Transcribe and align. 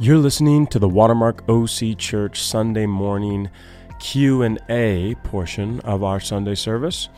You're 0.00 0.18
listening 0.18 0.66
to 0.68 0.80
the 0.80 0.88
Watermark 0.88 1.48
OC 1.48 1.96
Church 1.96 2.40
Sunday 2.42 2.84
morning 2.84 3.48
Q&A 4.00 5.14
portion 5.22 5.78
of 5.80 6.02
our 6.02 6.18
Sunday 6.18 6.56
service. 6.56 7.08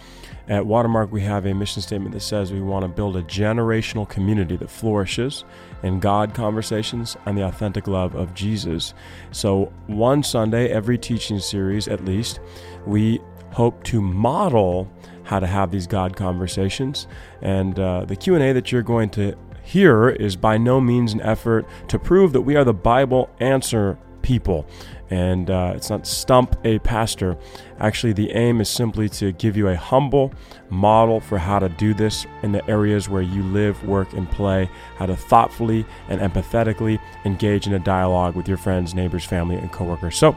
At 0.46 0.66
Watermark, 0.66 1.10
we 1.10 1.22
have 1.22 1.46
a 1.46 1.54
mission 1.54 1.80
statement 1.80 2.12
that 2.12 2.20
says 2.20 2.52
we 2.52 2.60
want 2.60 2.82
to 2.82 2.88
build 2.88 3.16
a 3.16 3.22
generational 3.22 4.06
community 4.06 4.58
that 4.58 4.68
flourishes 4.68 5.46
in 5.82 6.00
God 6.00 6.34
conversations 6.34 7.16
and 7.24 7.36
the 7.36 7.46
authentic 7.46 7.86
love 7.86 8.14
of 8.14 8.34
Jesus. 8.34 8.92
So, 9.30 9.72
one 9.86 10.22
Sunday, 10.22 10.68
every 10.68 10.98
teaching 10.98 11.40
series 11.40 11.88
at 11.88 12.04
least, 12.04 12.40
we 12.84 13.20
hope 13.52 13.84
to 13.84 14.02
model 14.02 14.86
how 15.22 15.40
to 15.40 15.46
have 15.46 15.70
these 15.70 15.86
God 15.86 16.14
conversations. 16.14 17.08
And 17.40 17.78
uh, 17.80 18.04
the 18.04 18.16
Q&A 18.16 18.52
that 18.52 18.70
you're 18.70 18.82
going 18.82 19.08
to 19.10 19.34
here 19.66 20.08
is 20.08 20.36
by 20.36 20.56
no 20.56 20.80
means 20.80 21.12
an 21.12 21.20
effort 21.22 21.66
to 21.88 21.98
prove 21.98 22.32
that 22.32 22.42
we 22.42 22.54
are 22.54 22.62
the 22.62 22.72
Bible 22.72 23.28
answer 23.40 23.98
people. 24.22 24.64
And 25.10 25.50
uh, 25.50 25.72
it's 25.74 25.90
not 25.90 26.06
stump 26.06 26.56
a 26.64 26.78
pastor. 26.80 27.36
Actually, 27.80 28.12
the 28.12 28.30
aim 28.30 28.60
is 28.60 28.68
simply 28.68 29.08
to 29.10 29.32
give 29.32 29.56
you 29.56 29.68
a 29.68 29.76
humble 29.76 30.32
model 30.70 31.18
for 31.18 31.38
how 31.38 31.58
to 31.58 31.68
do 31.68 31.94
this 31.94 32.26
in 32.42 32.52
the 32.52 32.68
areas 32.70 33.08
where 33.08 33.22
you 33.22 33.42
live, 33.42 33.82
work, 33.84 34.12
and 34.12 34.30
play, 34.30 34.70
how 34.96 35.06
to 35.06 35.16
thoughtfully 35.16 35.84
and 36.08 36.20
empathetically 36.20 37.00
engage 37.24 37.66
in 37.66 37.74
a 37.74 37.78
dialogue 37.78 38.36
with 38.36 38.46
your 38.46 38.56
friends, 38.56 38.94
neighbors, 38.94 39.24
family, 39.24 39.56
and 39.56 39.72
coworkers. 39.72 40.16
So, 40.16 40.36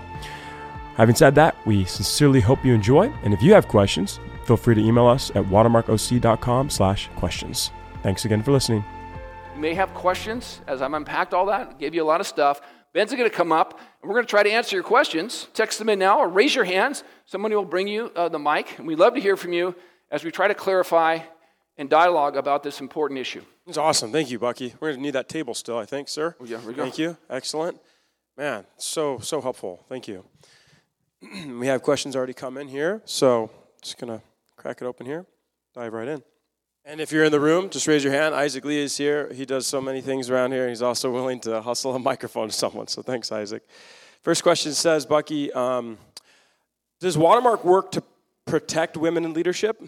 having 0.96 1.16
said 1.16 1.36
that, 1.36 1.56
we 1.68 1.86
sincerely 1.86 2.42
hope 2.42 2.66
you 2.66 2.74
enjoy. 2.74 3.14
And 3.24 3.34
if 3.34 3.44
you 3.44 3.54
have 3.54 3.68
questions, 3.68 4.20
feel 4.46 4.58
free 4.58 4.74
to 4.74 4.82
email 4.82 5.06
us 5.06 5.30
at 5.32 5.46
watermarkoc.com 5.46 6.70
slash 6.72 7.10
questions. 7.16 7.72
Thanks 8.02 8.26
again 8.26 8.42
for 8.42 8.52
listening 8.52 8.84
may 9.60 9.74
have 9.74 9.94
questions 9.94 10.62
as 10.68 10.82
I'm 10.82 10.94
unpacked 10.94 11.34
all 11.34 11.46
that, 11.48 11.78
gave 11.80 11.94
you 11.94 12.04
a 12.04 12.06
lot 12.06 12.22
of 12.22 12.28
stuff. 12.28 12.62
Ben's 12.94 13.12
going 13.12 13.30
to 13.30 13.36
come 13.36 13.52
up, 13.52 13.80
and 14.02 14.10
we're 14.10 14.16
going 14.16 14.26
to 14.26 14.30
try 14.30 14.42
to 14.42 14.50
answer 14.50 14.76
your 14.76 14.84
questions. 14.84 15.48
Text 15.54 15.78
them 15.78 15.90
in 15.90 16.00
now 16.00 16.20
or 16.20 16.28
raise 16.28 16.56
your 16.56 16.66
hands. 16.66 17.04
Somebody 17.26 17.56
will 17.56 17.66
bring 17.66 17.88
you 17.88 18.12
uh, 18.16 18.30
the 18.30 18.40
mic, 18.40 18.80
and 18.80 18.88
we'd 18.88 18.98
love 18.98 19.14
to 19.14 19.22
hear 19.22 19.38
from 19.38 19.54
you 19.54 19.76
as 20.10 20.24
we 20.24 20.32
try 20.32 20.48
to 20.48 20.56
clarify 20.56 21.20
and 21.78 21.90
dialogue 21.90 22.36
about 22.36 22.64
this 22.64 22.82
important 22.82 23.20
issue. 23.20 23.44
It's 23.68 23.78
awesome. 23.78 24.12
Thank 24.12 24.32
you, 24.32 24.40
Bucky. 24.40 24.74
We're 24.80 24.90
going 24.90 25.00
to 25.00 25.04
need 25.04 25.14
that 25.14 25.30
table 25.30 25.54
still, 25.54 25.78
I 25.78 25.86
think, 25.86 26.10
sir. 26.10 26.36
Oh, 26.40 26.46
yeah, 26.46 26.60
we 26.66 26.74
go. 26.74 26.84
Thank 26.84 26.98
you. 26.98 27.16
Excellent. 27.30 27.80
Man, 28.36 28.66
so, 28.78 29.20
so 29.20 29.40
helpful. 29.40 29.86
Thank 29.88 30.08
you. 30.08 30.26
we 31.60 31.68
have 31.68 31.84
questions 31.84 32.16
already 32.16 32.34
come 32.34 32.58
in 32.58 32.68
here, 32.68 33.02
so 33.06 33.52
just 33.82 33.98
going 34.00 34.18
to 34.18 34.24
crack 34.56 34.82
it 34.82 34.86
open 34.86 35.06
here, 35.06 35.26
dive 35.76 35.94
right 35.94 36.08
in. 36.08 36.24
And 36.86 37.00
if 37.00 37.12
you're 37.12 37.24
in 37.24 37.32
the 37.32 37.40
room, 37.40 37.70
just 37.70 37.88
raise 37.88 38.04
your 38.04 38.14
hand. 38.14 38.34
Isaac 38.34 38.66
Lee 38.66 38.80
is 38.80 38.98
here. 38.98 39.32
He 39.34 39.46
does 39.46 39.68
so 39.68 39.80
many 39.80 40.02
things 40.02 40.30
around 40.30 40.52
here. 40.52 40.68
He's 40.68 40.82
also 40.82 41.12
willing 41.20 41.40
to 41.42 41.62
hustle 41.62 41.96
a 41.96 42.00
microphone 42.00 42.50
to 42.50 42.54
someone. 42.54 42.88
So 42.88 43.02
thanks, 43.02 43.32
Isaac. 43.32 43.64
First 44.22 44.44
question 44.44 44.74
says, 44.74 45.06
Bucky, 45.06 45.52
um, 45.54 45.98
does 47.00 47.18
Watermark 47.18 47.64
work 47.64 47.92
to 47.92 48.04
protect 48.46 48.98
women 48.98 49.24
in 49.24 49.34
leadership? 49.34 49.82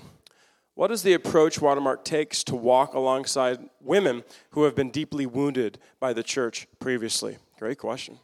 What 0.76 0.92
is 0.92 1.04
the 1.04 1.14
approach 1.14 1.60
Watermark 1.60 2.06
takes 2.06 2.44
to 2.46 2.56
walk 2.56 2.94
alongside 2.94 3.60
women 3.82 4.24
who 4.52 4.64
have 4.64 4.76
been 4.76 4.90
deeply 4.90 5.26
wounded 5.26 5.80
by 6.00 6.14
the 6.14 6.24
church 6.24 6.68
previously? 6.80 7.38
Great 7.60 7.78
question. 7.78 8.20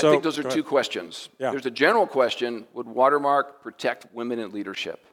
So, 0.00 0.08
I 0.08 0.10
think 0.12 0.22
those 0.22 0.38
are 0.38 0.42
two 0.42 0.64
questions. 0.64 1.28
Yeah. 1.38 1.50
There's 1.50 1.66
a 1.66 1.70
general 1.70 2.06
question 2.06 2.66
Would 2.74 2.86
Watermark 2.86 3.62
protect 3.62 4.12
women 4.12 4.38
in 4.38 4.50
leadership? 4.52 5.04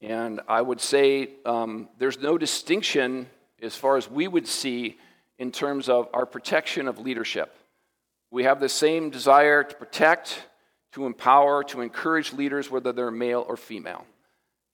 And 0.00 0.40
I 0.48 0.60
would 0.60 0.80
say 0.80 1.30
um, 1.46 1.88
there's 1.98 2.18
no 2.18 2.36
distinction 2.36 3.28
as 3.62 3.76
far 3.76 3.96
as 3.96 4.10
we 4.10 4.26
would 4.26 4.48
see 4.48 4.98
in 5.38 5.52
terms 5.52 5.88
of 5.88 6.08
our 6.12 6.26
protection 6.26 6.88
of 6.88 6.98
leadership. 6.98 7.56
We 8.32 8.44
have 8.44 8.58
the 8.58 8.68
same 8.68 9.10
desire 9.10 9.62
to 9.62 9.74
protect, 9.76 10.42
to 10.92 11.06
empower, 11.06 11.62
to 11.64 11.80
encourage 11.80 12.32
leaders, 12.32 12.70
whether 12.70 12.92
they're 12.92 13.12
male 13.12 13.44
or 13.46 13.56
female. 13.56 14.04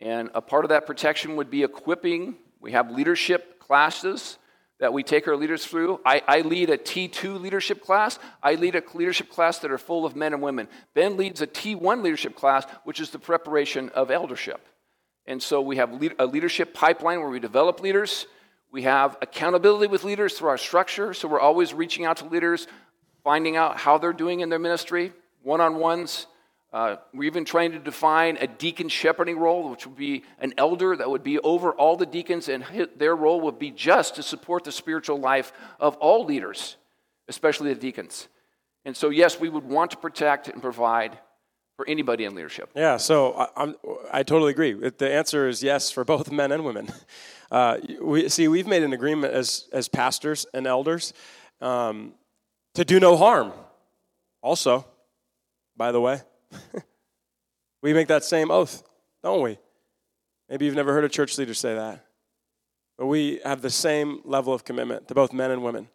And 0.01 0.31
a 0.35 0.41
part 0.41 0.65
of 0.65 0.71
that 0.71 0.87
protection 0.87 1.37
would 1.37 1.51
be 1.51 1.65
equipping. 1.65 2.37
We 2.61 2.73
have 2.73 2.91
leadership 2.91 3.61
classes 3.61 4.38
that 4.81 4.93
we 4.93 5.03
take 5.03 5.27
our 5.27 5.37
leaders 5.37 5.65
through. 5.65 6.01
I, 6.05 6.23
I, 6.27 6.41
lead 6.43 6.71
a 6.71 6.79
T2 6.79 7.41
leadership 7.41 7.83
class. 7.83 8.19
I 8.43 8.55
lead 8.55 8.77
a 8.77 8.83
leadership 8.95 9.29
class 9.29 9.59
that 9.59 9.73
are 9.73 9.79
full 9.79 10.07
of 10.07 10.15
men 10.15 10.33
and 10.33 10.43
women. 10.43 10.69
Ben 10.95 11.17
leads 11.17 11.43
a 11.43 11.47
T1 11.47 12.03
leadership 12.03 12.37
class, 12.37 12.65
which 12.85 13.01
is 13.01 13.11
the 13.11 13.19
preparation 13.19 13.89
of 13.91 14.11
eldership. 14.11 14.67
And 15.27 15.43
so 15.43 15.61
we 15.61 15.77
have 15.77 16.01
a 16.19 16.27
leadership 16.27 16.73
pipeline 16.75 17.21
where 17.21 17.29
we 17.29 17.41
develop 17.41 17.81
leaders. 17.81 18.27
We 18.71 18.83
have 18.83 19.17
accountability 19.21 19.89
with 19.89 20.05
leaders 20.05 20.39
through 20.39 20.51
our 20.51 20.59
structure. 20.59 21.13
So 21.13 21.29
we're 21.29 21.41
always 21.41 21.75
reaching 21.75 22.05
out 22.05 22.19
to 22.19 22.27
leaders, 22.27 22.67
finding 23.25 23.57
out 23.57 23.79
how 23.79 23.99
they're 23.99 24.13
doing 24.13 24.41
in 24.41 24.49
their 24.49 24.59
ministry, 24.59 25.13
one 25.43 25.61
on 25.61 25.77
ones. 25.77 26.27
Uh, 26.71 26.97
we're 27.15 27.25
even 27.25 27.47
trying 27.47 27.73
to 27.73 27.79
define 27.79 28.37
a 28.39 28.47
deacon 28.47 28.89
shepherding 28.89 29.39
role, 29.39 29.71
which 29.71 29.87
would 29.87 29.97
be 29.97 30.23
an 30.39 30.53
elder 30.59 30.95
that 30.95 31.09
would 31.09 31.23
be 31.23 31.39
over 31.39 31.73
all 31.73 31.97
the 31.97 32.05
deacons, 32.05 32.49
and 32.49 32.65
their 32.97 33.17
role 33.17 33.41
would 33.41 33.59
be 33.59 33.71
just 33.71 34.17
to 34.17 34.23
support 34.23 34.65
the 34.65 34.73
spiritual 34.73 35.19
life 35.19 35.53
of 35.81 35.97
all 35.97 36.27
leaders, 36.27 36.77
especially 37.27 37.73
the 37.73 37.81
deacons. 37.81 38.29
And 38.85 38.95
so, 38.95 39.09
yes, 39.09 39.41
we 39.41 39.49
would 39.49 39.65
want 39.65 39.93
to 39.93 39.97
protect 39.97 40.49
and 40.49 40.61
provide 40.61 41.19
for 41.77 41.89
anybody 41.89 42.25
in 42.25 42.35
leadership. 42.35 42.71
Yeah, 42.75 42.97
so 42.97 43.49
I, 43.57 43.73
I 44.13 44.23
totally 44.23 44.51
agree. 44.51 44.73
The 44.73 45.11
answer 45.11 45.49
is 45.49 45.63
yes 45.63 45.91
for 45.91 46.05
both 46.05 46.31
men 46.33 46.53
and 46.53 46.65
women. 46.65 46.89
Uh, 47.51 47.79
we, 48.03 48.29
see, 48.29 48.47
we've 48.47 48.67
made 48.67 48.83
an 48.83 48.93
agreement 48.93 49.33
as, 49.33 49.69
as 49.73 49.89
pastors 49.89 50.45
and 50.53 50.67
elders 50.67 51.15
um, 51.63 52.13
to 52.75 52.85
do 52.85 53.01
no 53.01 53.17
harm, 53.17 53.53
also, 54.43 54.85
by 55.77 55.93
the 55.93 56.01
way. 56.01 56.21
we 57.83 57.93
make 57.93 58.09
that 58.09 58.25
same 58.25 58.51
oath, 58.51 58.83
don't 59.23 59.43
we? 59.43 59.59
Maybe 60.49 60.65
you've 60.65 60.75
never 60.75 60.93
heard 60.93 61.05
a 61.05 61.09
church 61.09 61.37
leader 61.39 61.55
say 61.55 61.75
that. 61.75 62.05
But 62.97 63.07
we 63.07 63.41
have 63.45 63.63
the 63.63 63.71
same 63.71 64.21
level 64.25 64.53
of 64.53 64.65
commitment 64.65 65.09
to 65.09 65.15
both 65.15 65.33
men 65.33 65.51
and 65.51 65.63
women. 65.63 65.89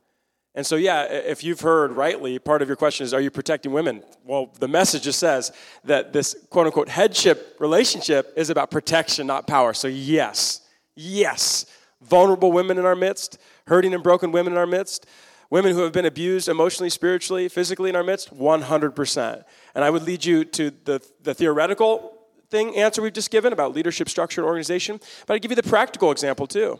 And 0.55 0.65
so, 0.65 0.75
yeah, 0.75 1.03
if 1.05 1.43
you've 1.43 1.61
heard 1.61 1.93
rightly, 1.93 2.37
part 2.37 2.61
of 2.61 2.67
your 2.67 2.77
question 2.77 3.03
is, 3.03 3.13
are 3.13 3.19
you 3.19 3.31
protecting 3.31 3.73
women? 3.73 4.03
Well, 4.23 4.51
the 4.59 4.67
message 4.67 5.03
just 5.03 5.19
says 5.19 5.51
that 5.83 6.13
this 6.13 6.35
quote 6.51 6.67
unquote 6.67 6.89
headship 6.89 7.57
relationship 7.59 8.31
is 8.37 8.51
about 8.51 8.69
protection, 8.69 9.25
not 9.25 9.47
power. 9.47 9.73
So, 9.73 9.87
yes, 9.87 10.61
yes, 10.95 11.65
vulnerable 12.01 12.51
women 12.51 12.77
in 12.77 12.85
our 12.85 12.95
midst, 12.95 13.39
hurting 13.65 13.95
and 13.95 14.03
broken 14.03 14.31
women 14.31 14.53
in 14.53 14.59
our 14.59 14.67
midst, 14.67 15.07
Women 15.53 15.75
who 15.75 15.83
have 15.83 15.91
been 15.91 16.07
abused 16.07 16.49
emotionally, 16.49 16.89
spiritually, 16.89 17.47
physically 17.47 17.87
in 17.91 17.95
our 17.95 18.03
midst, 18.03 18.35
100%. 18.35 19.43
And 19.75 19.83
I 19.83 19.89
would 19.89 20.03
lead 20.03 20.23
you 20.23 20.45
to 20.45 20.71
the, 20.83 21.01
the 21.21 21.33
theoretical 21.33 22.13
thing 22.49 22.75
answer 22.77 23.01
we've 23.01 23.13
just 23.13 23.31
given 23.31 23.51
about 23.51 23.73
leadership 23.73 24.07
structure 24.07 24.41
and 24.41 24.47
organization, 24.47 24.99
but 25.25 25.33
I'd 25.33 25.41
give 25.41 25.51
you 25.51 25.55
the 25.55 25.63
practical 25.63 26.11
example 26.11 26.45
too. 26.45 26.79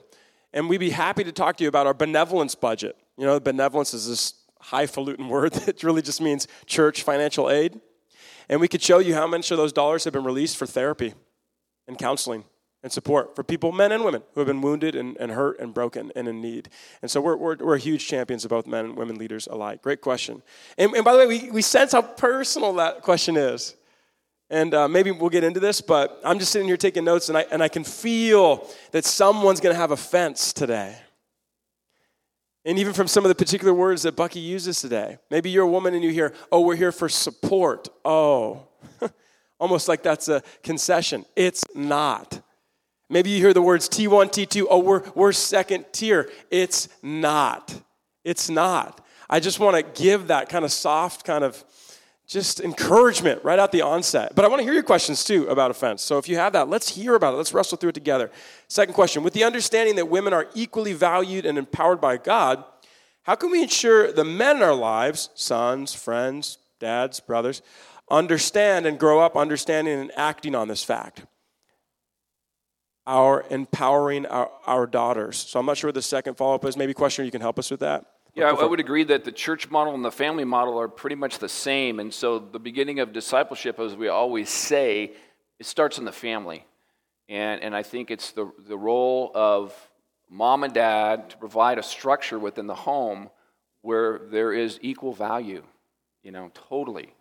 And 0.54 0.70
we'd 0.70 0.78
be 0.78 0.92
happy 0.92 1.24
to 1.24 1.32
talk 1.32 1.58
to 1.58 1.64
you 1.64 1.68
about 1.68 1.88
our 1.88 1.96
benevolence 1.96 2.54
budget. 2.54 2.96
You 3.18 3.26
know, 3.26 3.40
benevolence 3.40 3.94
is 3.94 4.08
this 4.08 4.36
highfalutin 4.62 5.28
word 5.28 5.54
that 5.66 5.84
really 5.84 6.02
just 6.02 6.22
means 6.22 6.48
church 6.66 7.02
financial 7.02 7.50
aid. 7.50 7.80
And 8.50 8.62
we 8.62 8.68
could 8.68 8.82
show 8.82 9.00
you 9.00 9.16
how 9.16 9.26
much 9.26 9.50
of 9.52 9.58
those 9.58 9.74
dollars 9.74 10.04
have 10.04 10.14
been 10.14 10.24
released 10.24 10.58
for 10.58 10.68
therapy 10.68 11.14
and 11.88 11.98
counseling 11.98 12.44
and 12.84 12.92
support 12.92 13.34
for 13.36 13.44
people, 13.44 13.72
men 13.72 13.94
and 13.94 14.04
women, 14.04 14.22
who 14.34 14.42
have 14.42 14.48
been 14.48 14.62
wounded 14.62 14.94
and, 14.94 15.16
and 15.18 15.32
hurt 15.32 15.58
and 15.60 15.74
broken 15.74 16.12
and 16.16 16.28
in 16.28 16.42
need. 16.42 16.70
And 17.02 17.10
so 17.10 17.22
we're, 17.22 17.38
we're, 17.38 17.56
we're 17.56 17.78
huge 17.78 18.06
champions 18.06 18.44
of 18.44 18.50
both 18.50 18.68
men 18.68 18.86
and 18.86 18.98
women 18.98 19.18
leaders 19.18 19.48
alike. 19.48 19.82
Great 19.82 20.02
question. 20.02 20.44
And, 20.78 20.94
and 20.94 21.06
by 21.06 21.14
the 21.14 21.20
way, 21.20 21.28
we, 21.28 21.50
we 21.50 21.62
sense 21.62 21.94
how 21.94 22.02
personal 22.02 22.74
that 22.74 23.02
question 23.02 23.38
is. 23.38 23.76
And 24.50 24.74
uh, 24.74 24.88
maybe 24.88 25.12
we'll 25.12 25.30
get 25.30 25.46
into 25.46 25.62
this, 25.62 25.80
but 25.80 26.20
I'm 26.24 26.38
just 26.38 26.52
sitting 26.52 26.68
here 26.68 26.78
taking 26.78 27.06
notes, 27.06 27.30
and 27.30 27.38
I, 27.38 27.46
and 27.50 27.64
I 27.64 27.70
can 27.70 27.84
feel 27.84 28.70
that 28.92 29.06
someone's 29.06 29.62
going 29.62 29.74
to 29.74 29.80
have 29.80 29.92
offense 29.92 30.52
today. 30.54 30.98
And 32.66 32.78
even 32.78 32.94
from 32.94 33.08
some 33.08 33.24
of 33.26 33.30
the 33.30 33.36
particular 33.36 33.74
words 33.74 34.04
that 34.04 34.16
Bucky 34.16 34.40
uses 34.40 34.80
today. 34.80 35.18
Maybe 35.32 35.50
you're 35.50 35.64
a 35.64 35.70
woman 35.70 35.94
and 35.94 36.04
you 36.04 36.12
hear, 36.12 36.34
oh, 36.52 36.62
we're 36.62 36.76
here 36.76 36.92
for 36.92 37.10
support. 37.10 37.90
Oh, 38.06 38.68
almost 39.60 39.88
like 39.88 40.04
that's 40.04 40.28
a 40.28 40.44
concession. 40.62 41.26
It's 41.36 41.64
not. 41.74 42.42
Maybe 43.10 43.30
you 43.30 43.38
hear 43.38 43.54
the 43.54 43.62
words 43.62 43.90
T1, 43.90 44.32
T2, 44.32 44.66
oh, 44.70 44.80
we're, 44.80 45.04
we're 45.14 45.32
second 45.34 45.86
tier. 45.92 46.30
It's 46.50 46.90
not. 47.02 47.74
It's 48.24 48.50
not. 48.50 49.06
I 49.30 49.40
just 49.40 49.60
want 49.60 49.76
to 49.76 50.02
give 50.02 50.28
that 50.28 50.50
kind 50.50 50.66
of 50.66 50.72
soft, 50.72 51.26
kind 51.26 51.44
of 51.44 51.64
just 52.28 52.62
encouragement 52.62 53.44
right 53.44 53.60
out 53.60 53.72
the 53.72 53.82
onset. 53.82 54.34
But 54.36 54.46
I 54.46 54.48
want 54.48 54.60
to 54.60 54.64
hear 54.64 54.74
your 54.74 54.84
questions 54.84 55.24
too 55.24 55.48
about 55.48 55.72
offense. 55.72 56.02
So 56.02 56.18
if 56.18 56.30
you 56.30 56.38
have 56.38 56.54
that, 56.54 56.70
let's 56.70 56.90
hear 56.90 57.16
about 57.16 57.34
it. 57.34 57.38
Let's 57.38 57.54
wrestle 57.54 57.78
through 57.78 57.90
it 57.90 57.96
together. 57.96 58.32
Second 58.68 58.94
question 58.94 59.24
With 59.24 59.34
the 59.34 59.44
understanding 59.44 59.96
that 59.98 60.10
women 60.10 60.34
are 60.34 60.48
equally 60.56 60.94
valued 60.94 61.46
and 61.46 61.58
empowered 61.58 62.00
by 62.00 62.18
God, 62.18 62.64
how 63.24 63.36
can 63.36 63.52
we 63.52 63.62
ensure 63.62 64.12
the 64.12 64.26
men 64.26 64.58
in 64.58 64.64
our 64.64 64.74
lives, 64.74 65.30
sons, 65.36 65.94
friends, 65.94 66.58
dads, 66.80 67.20
brothers, 67.20 67.62
understand 68.10 68.86
and 68.86 69.00
grow 69.00 69.20
up 69.20 69.38
understanding 69.38 70.00
and 70.00 70.12
acting 70.16 70.56
on 70.56 70.68
this 70.68 70.84
fact? 70.84 71.26
Our 73.06 73.46
empowering 73.50 74.26
our, 74.26 74.50
our 74.66 74.88
daughters. 74.88 75.38
So 75.38 75.60
I'm 75.60 75.66
not 75.66 75.78
sure 75.78 75.90
what 75.90 75.96
the 75.96 76.02
second 76.02 76.36
follow 76.36 76.56
up 76.56 76.66
is. 76.66 76.78
Maybe 76.78 76.94
question 76.94 77.26
you 77.26 77.32
can 77.32 77.42
help 77.42 77.60
us 77.60 77.70
with 77.70 77.82
that. 77.82 78.06
Yeah, 78.36 78.46
I, 78.46 78.56
I 78.56 78.66
would 78.66 78.80
agree 78.80 79.04
that 79.04 79.26
the 79.26 79.32
church 79.32 79.70
model 79.70 79.94
and 79.94 80.04
the 80.04 80.12
family 80.12 80.44
model 80.44 80.80
are 80.80 80.88
pretty 80.88 81.16
much 81.16 81.38
the 81.38 81.50
same. 81.50 82.00
And 82.00 82.12
so 82.12 82.40
the 82.40 82.60
beginning 82.60 83.00
of 83.00 83.14
discipleship, 83.14 83.80
as 83.80 83.96
we 83.96 84.08
always 84.08 84.50
say, 84.50 85.12
it 85.60 85.66
starts 85.66 86.00
in 86.00 86.06
the 86.06 86.12
family. 86.12 86.66
And, 87.30 87.62
and 87.62 87.76
I 87.76 87.84
think 87.84 88.10
it's 88.10 88.32
the, 88.32 88.52
the 88.68 88.78
role 88.78 89.32
of 89.36 89.74
mom 90.30 90.64
and 90.64 90.74
dad 90.74 91.30
to 91.30 91.38
provide 91.38 91.78
a 91.78 91.84
structure 91.84 92.40
within 92.40 92.66
the 92.66 92.76
home 92.76 93.30
where 93.82 94.20
there 94.32 94.52
is 94.52 94.80
equal 94.82 95.14
value, 95.14 95.64
you 96.24 96.32
know, 96.32 96.50
totally. 96.70 97.14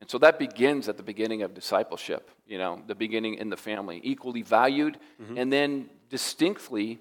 And 0.00 0.08
so 0.08 0.18
that 0.18 0.38
begins 0.38 0.88
at 0.88 0.96
the 0.96 1.02
beginning 1.02 1.42
of 1.42 1.54
discipleship, 1.54 2.30
you 2.46 2.58
know, 2.58 2.82
the 2.86 2.94
beginning 2.94 3.34
in 3.34 3.50
the 3.50 3.56
family, 3.56 4.00
equally 4.02 4.42
valued 4.42 4.98
mm-hmm. 5.22 5.36
and 5.36 5.52
then 5.52 5.90
distinctly 6.08 6.98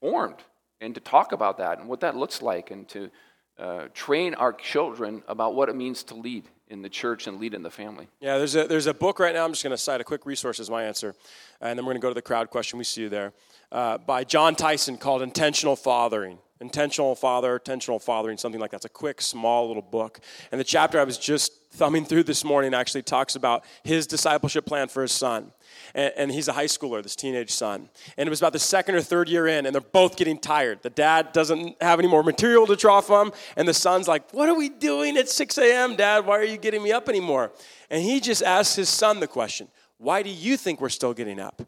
formed. 0.00 0.36
And 0.80 0.94
to 0.94 1.00
talk 1.00 1.32
about 1.32 1.58
that 1.58 1.78
and 1.78 1.88
what 1.88 2.00
that 2.00 2.16
looks 2.16 2.42
like 2.42 2.70
and 2.70 2.86
to 2.90 3.10
uh, 3.58 3.88
train 3.94 4.34
our 4.34 4.52
children 4.52 5.22
about 5.26 5.54
what 5.54 5.68
it 5.68 5.74
means 5.74 6.02
to 6.04 6.14
lead 6.14 6.44
in 6.68 6.82
the 6.82 6.88
church 6.88 7.26
and 7.26 7.40
lead 7.40 7.54
in 7.54 7.62
the 7.62 7.70
family. 7.70 8.06
Yeah, 8.20 8.38
there's 8.38 8.54
a, 8.54 8.68
there's 8.68 8.86
a 8.86 8.94
book 8.94 9.18
right 9.18 9.34
now. 9.34 9.44
I'm 9.44 9.52
just 9.52 9.64
going 9.64 9.72
to 9.74 9.82
cite 9.82 10.00
a 10.00 10.04
quick 10.04 10.26
resource 10.26 10.60
as 10.60 10.70
my 10.70 10.84
answer, 10.84 11.14
and 11.60 11.78
then 11.78 11.84
we're 11.84 11.92
going 11.92 12.00
to 12.00 12.04
go 12.04 12.10
to 12.10 12.14
the 12.14 12.22
crowd 12.22 12.50
question. 12.50 12.78
We 12.78 12.84
see 12.84 13.02
you 13.02 13.08
there. 13.08 13.32
Uh, 13.72 13.98
by 13.98 14.22
Jon 14.22 14.54
Tyson 14.54 14.96
called 14.96 15.22
Intentional 15.22 15.76
Fathering. 15.76 16.38
Intentional 16.60 17.14
Father, 17.14 17.54
Intentional 17.54 17.98
Fathering, 17.98 18.36
something 18.36 18.60
like 18.60 18.72
that. 18.72 18.78
It's 18.78 18.84
a 18.84 18.90
quick, 18.90 19.20
small 19.20 19.68
little 19.68 19.82
book. 19.82 20.20
And 20.50 20.60
the 20.60 20.64
chapter 20.64 21.00
I 21.00 21.04
was 21.04 21.16
just 21.16 21.52
thumbing 21.70 22.04
through 22.04 22.24
this 22.24 22.44
morning 22.44 22.74
actually 22.74 23.02
talks 23.02 23.36
about 23.36 23.64
his 23.82 24.06
discipleship 24.06 24.66
plan 24.66 24.88
for 24.88 25.02
his 25.02 25.12
son 25.12 25.52
and, 25.94 26.12
and, 26.16 26.32
he's 26.32 26.48
a 26.48 26.52
high 26.52 26.66
schooler, 26.66 27.02
this 27.02 27.16
teenage 27.16 27.50
son. 27.50 27.88
And 28.16 28.26
it 28.26 28.30
was 28.30 28.40
about 28.40 28.52
the 28.52 28.58
second 28.58 28.94
or 28.94 29.00
third 29.00 29.28
year 29.28 29.46
in, 29.46 29.66
and 29.66 29.74
they're 29.74 29.80
both 29.80 30.16
getting 30.16 30.38
tired. 30.38 30.82
The 30.82 30.90
dad 30.90 31.32
doesn't 31.32 31.80
have 31.82 31.98
any 31.98 32.08
more 32.08 32.22
material 32.22 32.66
to 32.66 32.76
draw 32.76 33.00
from, 33.00 33.32
and 33.56 33.66
the 33.66 33.74
son's 33.74 34.08
like, 34.08 34.32
What 34.32 34.48
are 34.48 34.54
we 34.54 34.68
doing 34.68 35.16
at 35.16 35.28
6 35.28 35.58
a.m., 35.58 35.96
Dad? 35.96 36.26
Why 36.26 36.38
are 36.38 36.44
you 36.44 36.56
getting 36.56 36.82
me 36.82 36.92
up 36.92 37.08
anymore? 37.08 37.52
And 37.90 38.02
he 38.02 38.20
just 38.20 38.42
asks 38.42 38.76
his 38.76 38.88
son 38.88 39.20
the 39.20 39.26
question, 39.26 39.68
Why 39.98 40.22
do 40.22 40.30
you 40.30 40.56
think 40.56 40.80
we're 40.80 40.88
still 40.88 41.14
getting 41.14 41.40
up? 41.40 41.62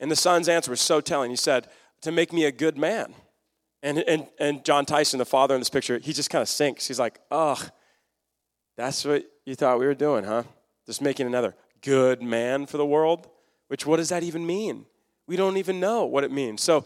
And 0.00 0.10
the 0.10 0.16
son's 0.16 0.48
answer 0.48 0.70
was 0.70 0.80
so 0.80 1.00
telling. 1.00 1.30
He 1.30 1.36
said, 1.36 1.68
To 2.02 2.12
make 2.12 2.32
me 2.32 2.44
a 2.44 2.52
good 2.52 2.76
man. 2.76 3.14
And, 3.82 3.98
and, 3.98 4.26
and 4.38 4.64
Jon 4.64 4.86
Tyson, 4.86 5.18
the 5.18 5.26
father 5.26 5.54
in 5.54 5.60
this 5.60 5.70
picture, 5.70 5.98
he 5.98 6.12
just 6.12 6.30
kind 6.30 6.42
of 6.42 6.48
sinks. 6.48 6.86
He's 6.86 6.98
like, 6.98 7.20
Ugh, 7.30 7.70
that's 8.76 9.04
what 9.04 9.24
you 9.44 9.54
thought 9.54 9.78
we 9.78 9.86
were 9.86 9.94
doing, 9.94 10.24
huh? 10.24 10.44
Just 10.86 11.00
making 11.00 11.26
another 11.26 11.54
good 11.82 12.22
man 12.22 12.66
for 12.66 12.76
the 12.76 12.86
world? 12.86 13.28
Which, 13.68 13.86
what 13.86 13.96
does 13.96 14.08
that 14.08 14.22
even 14.22 14.46
mean? 14.46 14.86
We 15.26 15.36
don't 15.36 15.56
even 15.56 15.80
know 15.80 16.04
what 16.04 16.22
it 16.22 16.30
means. 16.30 16.62
So, 16.62 16.84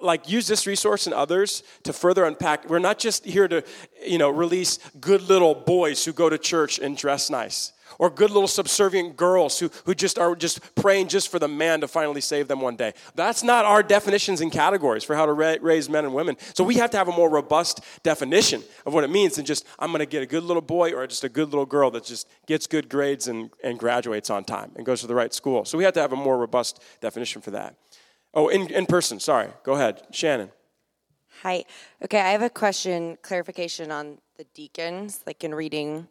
like, 0.00 0.30
use 0.30 0.46
this 0.46 0.66
resource 0.66 1.06
and 1.06 1.14
others 1.14 1.64
to 1.82 1.92
further 1.92 2.24
unpack. 2.24 2.68
We're 2.68 2.78
not 2.78 2.98
just 3.00 3.24
here 3.24 3.48
to, 3.48 3.64
you 4.06 4.18
know, 4.18 4.30
release 4.30 4.78
good 5.00 5.22
little 5.22 5.54
boys 5.54 6.04
who 6.04 6.12
go 6.12 6.28
to 6.28 6.38
church 6.38 6.78
and 6.78 6.96
dress 6.96 7.30
nice 7.30 7.72
or 7.98 8.10
good 8.10 8.30
little 8.30 8.48
subservient 8.48 9.16
girls 9.16 9.58
who, 9.58 9.70
who 9.84 9.94
just 9.94 10.18
are 10.18 10.34
just 10.34 10.74
praying 10.74 11.08
just 11.08 11.28
for 11.28 11.38
the 11.38 11.48
man 11.48 11.80
to 11.80 11.88
finally 11.88 12.20
save 12.20 12.48
them 12.48 12.60
one 12.60 12.76
day. 12.76 12.92
That's 13.14 13.42
not 13.42 13.64
our 13.64 13.82
definitions 13.82 14.40
and 14.40 14.52
categories 14.52 15.04
for 15.04 15.16
how 15.16 15.26
to 15.26 15.32
ra- 15.32 15.56
raise 15.60 15.88
men 15.88 16.04
and 16.04 16.14
women. 16.14 16.36
So 16.54 16.64
we 16.64 16.76
have 16.76 16.90
to 16.90 16.96
have 16.96 17.08
a 17.08 17.12
more 17.12 17.28
robust 17.28 17.80
definition 18.02 18.62
of 18.86 18.94
what 18.94 19.04
it 19.04 19.10
means 19.10 19.36
than 19.36 19.44
just, 19.44 19.66
I'm 19.78 19.90
going 19.90 20.00
to 20.00 20.06
get 20.06 20.22
a 20.22 20.26
good 20.26 20.44
little 20.44 20.62
boy 20.62 20.92
or 20.92 21.06
just 21.06 21.24
a 21.24 21.28
good 21.28 21.48
little 21.48 21.66
girl 21.66 21.90
that 21.92 22.04
just 22.04 22.28
gets 22.46 22.66
good 22.66 22.88
grades 22.88 23.28
and, 23.28 23.50
and 23.64 23.78
graduates 23.78 24.30
on 24.30 24.44
time 24.44 24.72
and 24.76 24.86
goes 24.86 25.00
to 25.00 25.06
the 25.06 25.14
right 25.14 25.32
school. 25.34 25.64
So 25.64 25.78
we 25.78 25.84
have 25.84 25.94
to 25.94 26.00
have 26.00 26.12
a 26.12 26.16
more 26.16 26.38
robust 26.38 26.82
definition 27.00 27.42
for 27.42 27.50
that. 27.52 27.76
Oh, 28.32 28.48
in, 28.48 28.68
in 28.68 28.86
person, 28.86 29.18
sorry. 29.18 29.48
Go 29.64 29.74
ahead. 29.74 30.02
Shannon. 30.12 30.50
Hi. 31.42 31.64
Okay, 32.04 32.20
I 32.20 32.30
have 32.30 32.42
a 32.42 32.50
question, 32.50 33.16
clarification 33.22 33.90
on 33.90 34.18
the 34.36 34.44
deacons, 34.54 35.20
like 35.26 35.42
in 35.42 35.54
reading 35.54 36.06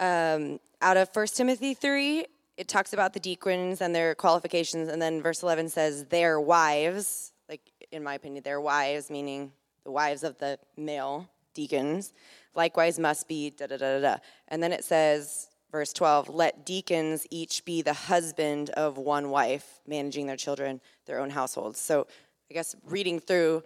um, 0.00 0.58
out 0.80 0.96
of 0.96 1.10
1 1.12 1.26
Timothy 1.28 1.74
3, 1.74 2.24
it 2.56 2.68
talks 2.68 2.92
about 2.92 3.12
the 3.12 3.20
deacons 3.20 3.80
and 3.80 3.94
their 3.94 4.14
qualifications, 4.14 4.88
and 4.88 5.00
then 5.00 5.22
verse 5.22 5.42
11 5.42 5.68
says 5.68 6.06
their 6.06 6.40
wives, 6.40 7.32
like 7.48 7.60
in 7.92 8.02
my 8.02 8.14
opinion, 8.14 8.42
their 8.42 8.60
wives, 8.60 9.10
meaning 9.10 9.52
the 9.84 9.90
wives 9.90 10.24
of 10.24 10.38
the 10.38 10.58
male 10.76 11.28
deacons, 11.54 12.12
likewise 12.54 12.98
must 12.98 13.28
be 13.28 13.50
da 13.50 13.66
da 13.66 13.76
da 13.76 14.00
da. 14.00 14.16
And 14.48 14.62
then 14.62 14.72
it 14.72 14.84
says, 14.84 15.48
verse 15.70 15.92
12, 15.92 16.28
let 16.28 16.66
deacons 16.66 17.26
each 17.30 17.64
be 17.64 17.82
the 17.82 17.92
husband 17.92 18.70
of 18.70 18.98
one 18.98 19.30
wife, 19.30 19.80
managing 19.86 20.26
their 20.26 20.36
children, 20.36 20.80
their 21.06 21.20
own 21.20 21.30
households. 21.30 21.80
So 21.80 22.06
I 22.50 22.54
guess 22.54 22.74
reading 22.84 23.20
through, 23.20 23.62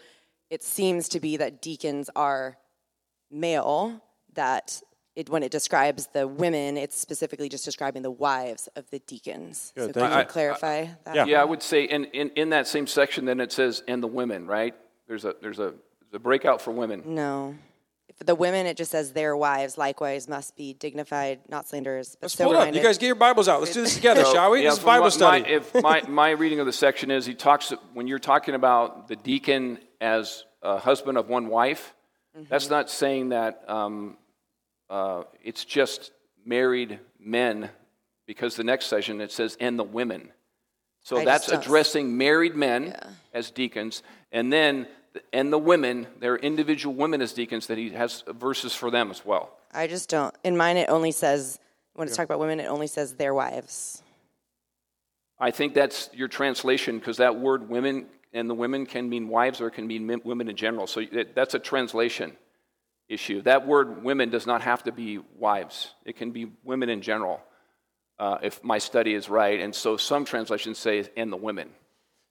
it 0.50 0.62
seems 0.62 1.08
to 1.10 1.20
be 1.20 1.36
that 1.38 1.62
deacons 1.62 2.10
are 2.14 2.58
male, 3.31 4.02
that 4.34 4.82
it, 5.16 5.28
when 5.28 5.43
it 5.43 5.52
describes 5.52 6.08
the 6.08 6.26
women, 6.26 6.76
it's 6.76 6.99
specifically 6.99 7.49
just 7.49 7.64
describing 7.64 8.02
the 8.02 8.11
wives 8.11 8.69
of 8.75 8.90
the 8.90 8.99
deacons. 9.00 9.72
Good, 9.76 9.94
so 9.94 10.00
can 10.00 10.11
you 10.11 10.19
I, 10.19 10.25
clarify 10.25 10.78
I, 10.78 10.96
that? 11.05 11.14
Yeah. 11.14 11.25
yeah, 11.26 11.40
I 11.40 11.44
would 11.44 11.62
say 11.62 11.84
in, 11.84 12.06
in, 12.06 12.31
in 12.31 12.50
that 12.50 12.66
same 12.66 12.87
section, 12.87 13.25
then 13.25 13.40
it 13.40 13.52
says, 13.52 13.82
and 13.87 14.02
the 14.02 14.08
women, 14.08 14.46
right? 14.46 14.75
There's 15.06 15.25
a, 15.25 15.34
there's 15.40 15.58
a, 15.58 15.75
there's 16.00 16.14
a 16.14 16.19
breakout 16.19 16.61
for 16.61 16.72
women. 16.72 17.02
No. 17.06 17.55
For 18.16 18.25
the 18.25 18.34
women, 18.34 18.66
it 18.66 18.76
just 18.76 18.90
says 18.93 19.12
their 19.12 19.37
wives 19.37 19.76
likewise 19.76 20.28
must 20.28 20.56
be 20.56 20.72
dignified, 20.72 21.40
not 21.49 21.69
slanderers, 21.69 22.17
but 22.20 22.26
Let's 22.26 22.37
pull 22.37 22.56
up. 22.56 22.72
You 22.72 22.82
guys 22.82 22.99
get 22.99 23.06
your 23.06 23.17
Bibles 23.17 23.49
out. 23.49 23.60
Let's 23.60 23.75
do 23.75 23.82
this 23.82 23.94
together, 23.96 24.25
so, 24.25 24.32
shall 24.32 24.50
we? 24.50 24.62
Yeah, 24.62 24.70
this 24.70 24.78
is 24.78 24.84
Bible 24.84 25.06
my, 25.06 25.10
study. 25.10 25.43
My, 25.43 25.49
if 25.49 25.75
my, 25.75 26.02
my 26.08 26.31
reading 26.31 26.60
of 26.60 26.67
the 26.67 26.72
section 26.72 27.10
is 27.10 27.26
he 27.26 27.34
talks, 27.34 27.72
when 27.93 28.06
you're 28.06 28.20
talking 28.20 28.55
about 28.55 29.08
the 29.08 29.17
deacon 29.17 29.78
as 30.00 30.44
a 30.62 30.78
husband 30.78 31.19
of 31.19 31.28
one 31.28 31.49
wife, 31.49 31.94
mm-hmm. 32.37 32.46
that's 32.49 32.70
not 32.70 32.88
saying 32.88 33.31
that 33.31 33.69
um, 33.69 34.17
uh, 34.94 35.25
it's 35.43 35.64
just 35.64 36.12
married 36.46 37.00
men 37.19 37.69
because 38.26 38.55
the 38.55 38.62
next 38.62 38.87
session 38.87 39.20
it 39.20 39.32
says, 39.32 39.56
and 39.58 39.76
the 39.76 39.82
women. 39.85 40.31
So 41.02 41.19
I 41.19 41.25
that's 41.25 41.49
addressing 41.49 42.17
married 42.17 42.55
men 42.55 42.87
yeah. 42.87 43.11
as 43.32 43.50
deacons, 43.50 44.05
and 44.31 44.52
then 44.52 44.87
and 45.32 45.52
the 45.52 45.58
women, 45.58 46.06
they're 46.20 46.37
individual 46.37 46.94
women 46.94 47.20
as 47.23 47.32
deacons, 47.32 47.67
that 47.67 47.76
he 47.76 47.91
has 47.91 48.23
verses 48.29 48.73
for 48.73 48.88
them 48.88 49.11
as 49.11 49.26
well. 49.26 49.50
I 49.73 49.88
just 49.88 50.08
don't. 50.08 50.32
In 50.44 50.56
mine, 50.56 50.76
it 50.76 50.88
only 50.88 51.11
says 51.11 51.58
when 51.94 52.06
it's 52.06 52.14
yeah. 52.14 52.23
talking 52.23 52.32
about 52.32 52.41
women, 52.41 52.61
it 52.61 52.69
only 52.69 52.87
says 52.87 53.14
their 53.14 53.35
wives. 53.35 54.00
I 55.41 55.50
think 55.50 55.75
that's 55.75 56.08
your 56.14 56.29
translation 56.29 57.00
because 57.00 57.17
that 57.17 57.37
word 57.37 57.69
"women" 57.69 58.06
and 58.32 58.49
the 58.49 58.55
women 58.55 58.87
can 58.87 59.08
mean 59.08 59.26
wives 59.26 59.61
or 59.61 59.67
it 59.67 59.73
can 59.73 59.88
mean 59.88 60.20
women 60.23 60.49
in 60.49 60.55
general. 60.55 60.87
So 60.87 61.02
that's 61.35 61.55
a 61.55 61.58
translation 61.58 62.36
issue. 63.08 63.43
That 63.43 63.67
word 63.67 64.03
women 64.03 64.31
does 64.31 64.46
not 64.46 64.63
have 64.63 64.82
to 64.84 64.93
be 64.93 65.19
wives, 65.39 65.94
it 66.05 66.17
can 66.17 66.31
be 66.31 66.53
women 66.63 66.89
in 66.89 67.03
general, 67.03 67.41
uh, 68.19 68.39
if 68.43 68.63
my 68.63 68.79
study 68.79 69.15
is 69.15 69.29
right. 69.29 69.61
And 69.61 69.75
so 69.75 69.96
some 69.96 70.25
translations 70.25 70.79
say, 70.79 71.08
and 71.17 71.32
the 71.32 71.37
women. 71.37 71.70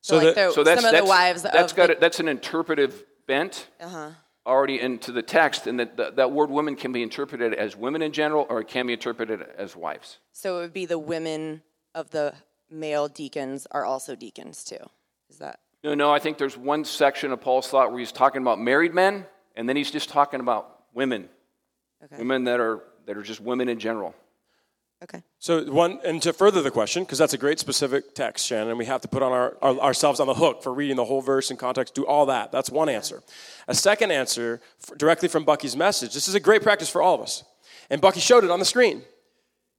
So, 0.02 0.20
so, 0.20 0.26
like 0.26 0.36
the, 0.36 0.52
so 0.52 0.64
that's, 0.64 0.82
some 0.82 0.90
of 0.90 0.92
that's, 0.94 1.06
the 1.06 1.10
wives 1.10 1.44
that's 1.44 1.74
got 1.74 1.88
the... 1.88 1.98
a, 1.98 2.00
that's 2.00 2.20
an 2.20 2.28
interpretive 2.28 3.04
bent 3.26 3.70
uh-huh. 3.80 4.10
already 4.46 4.80
into 4.80 5.12
the 5.12 5.22
text, 5.22 5.66
and 5.68 5.80
that, 5.80 5.96
that 5.98 6.16
that 6.18 6.32
word 6.32 6.50
women 6.50 6.76
can 6.76 6.92
be 6.92 7.02
interpreted 7.02 7.54
as 7.54 7.76
women 7.76 8.02
in 8.02 8.12
general, 8.12 8.46
or 8.50 8.60
it 8.60 8.68
can 8.68 8.86
be 8.88 8.94
interpreted 8.94 9.42
as 9.58 9.76
wives. 9.76 10.20
So 10.34 10.58
it 10.58 10.62
would 10.62 10.74
be 10.74 10.86
the 10.86 11.00
women 11.00 11.62
of 11.96 12.10
the 12.10 12.34
male 12.70 13.08
deacons 13.08 13.66
are 13.72 13.86
also 13.86 14.16
deacons 14.16 14.66
too. 14.66 14.90
Is 15.30 15.38
that? 15.38 15.60
No, 15.84 15.94
no. 15.94 16.12
I 16.12 16.20
think 16.20 16.38
there's 16.38 16.58
one 16.58 16.84
section 16.84 17.32
of 17.32 17.40
Paul's 17.40 17.68
thought 17.68 17.92
where 17.92 18.00
he's 18.00 18.12
talking 18.12 18.42
about 18.42 18.60
married 18.60 18.94
men, 18.94 19.26
and 19.56 19.68
then 19.68 19.76
he's 19.76 19.92
just 19.92 20.10
talking 20.10 20.40
about 20.40 20.84
women, 20.94 21.30
okay. 22.04 22.18
women 22.18 22.46
that 22.46 22.60
are 22.60 22.84
that 23.06 23.18
are 23.18 23.24
just 23.24 23.40
women 23.42 23.70
in 23.70 23.80
general. 23.80 24.16
Okay. 25.04 25.22
So 25.40 25.66
one, 25.66 26.00
and 26.06 26.22
to 26.22 26.32
further 26.32 26.62
the 26.62 26.72
question, 26.72 27.04
because 27.04 27.18
that's 27.18 27.34
a 27.34 27.38
great 27.38 27.60
specific 27.60 28.16
text, 28.16 28.46
Shannon, 28.46 28.70
and 28.70 28.78
we 28.78 28.86
have 28.86 29.02
to 29.02 29.10
put 29.10 29.22
on 29.22 29.34
our, 29.34 29.58
our, 29.62 29.78
ourselves 29.80 30.22
on 30.22 30.28
the 30.28 30.34
hook 30.34 30.64
for 30.64 30.74
reading 30.74 30.96
the 30.96 31.04
whole 31.04 31.22
verse 31.22 31.52
in 31.52 31.58
context, 31.58 31.94
do 31.94 32.06
all 32.06 32.28
that. 32.28 32.54
That's 32.54 32.70
one 32.70 32.88
answer. 32.88 33.22
A 33.68 33.76
second 33.76 34.12
answer, 34.12 34.62
directly 34.96 35.28
from 35.28 35.44
Bucky's 35.44 35.76
message. 35.76 36.14
This 36.14 36.30
is 36.30 36.36
a 36.36 36.40
great 36.40 36.62
practice 36.64 36.90
for 36.90 37.02
all 37.02 37.16
of 37.16 37.22
us, 37.22 37.44
and 37.90 38.00
Bucky 38.00 38.22
showed 38.22 38.46
it 38.46 38.50
on 38.50 38.60
the 38.60 38.66
screen. 38.66 39.02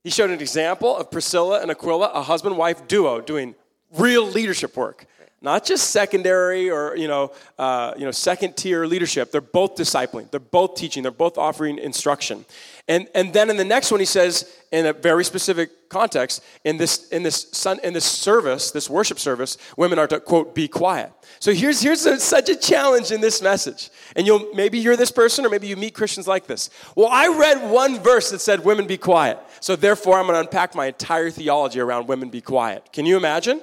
He 0.02 0.10
showed 0.10 0.28
an 0.28 0.40
example 0.40 0.94
of 0.94 1.10
Priscilla 1.10 1.62
and 1.62 1.70
Aquila, 1.70 2.10
a 2.10 2.22
husband-wife 2.22 2.86
duo, 2.86 3.22
doing 3.22 3.54
real 3.96 4.26
leadership 4.26 4.76
work 4.76 5.06
not 5.40 5.64
just 5.64 5.90
secondary 5.90 6.70
or 6.70 6.96
you 6.96 7.06
know, 7.06 7.32
uh, 7.58 7.92
you 7.96 8.04
know 8.04 8.10
second 8.10 8.56
tier 8.56 8.86
leadership. 8.86 9.30
They're 9.30 9.40
both 9.40 9.76
discipling. 9.76 10.30
They're 10.30 10.40
both 10.40 10.74
teaching. 10.74 11.02
They're 11.02 11.12
both 11.12 11.36
offering 11.36 11.78
instruction. 11.78 12.46
And, 12.86 13.08
and 13.14 13.32
then 13.32 13.48
in 13.48 13.56
the 13.56 13.64
next 13.64 13.90
one 13.90 14.00
he 14.00 14.06
says 14.06 14.50
in 14.70 14.84
a 14.84 14.92
very 14.92 15.24
specific 15.24 15.88
context 15.88 16.42
in 16.64 16.76
this 16.76 17.08
in 17.08 17.22
this 17.22 17.48
sun, 17.52 17.78
in 17.82 17.94
this 17.94 18.04
service 18.04 18.72
this 18.72 18.90
worship 18.90 19.18
service 19.18 19.56
women 19.76 19.98
are 19.98 20.06
to 20.06 20.20
quote 20.20 20.54
be 20.54 20.68
quiet. 20.68 21.12
So 21.40 21.52
here's 21.52 21.80
here's 21.80 22.04
a, 22.04 22.18
such 22.18 22.48
a 22.48 22.56
challenge 22.56 23.10
in 23.10 23.20
this 23.20 23.40
message. 23.40 23.90
And 24.16 24.26
you'll 24.26 24.52
maybe 24.54 24.78
you're 24.78 24.96
this 24.96 25.10
person 25.10 25.46
or 25.46 25.50
maybe 25.50 25.66
you 25.66 25.76
meet 25.76 25.94
christians 25.94 26.26
like 26.26 26.46
this. 26.46 26.70
Well 26.94 27.08
i 27.10 27.28
read 27.28 27.70
one 27.70 28.00
verse 28.00 28.30
that 28.30 28.40
said 28.40 28.64
women 28.64 28.86
be 28.86 28.98
quiet. 28.98 29.38
So 29.60 29.76
therefore 29.76 30.18
i'm 30.18 30.26
going 30.26 30.34
to 30.34 30.40
unpack 30.40 30.74
my 30.74 30.86
entire 30.86 31.30
theology 31.30 31.80
around 31.80 32.08
women 32.08 32.28
be 32.28 32.40
quiet. 32.40 32.92
Can 32.92 33.06
you 33.06 33.16
imagine 33.16 33.62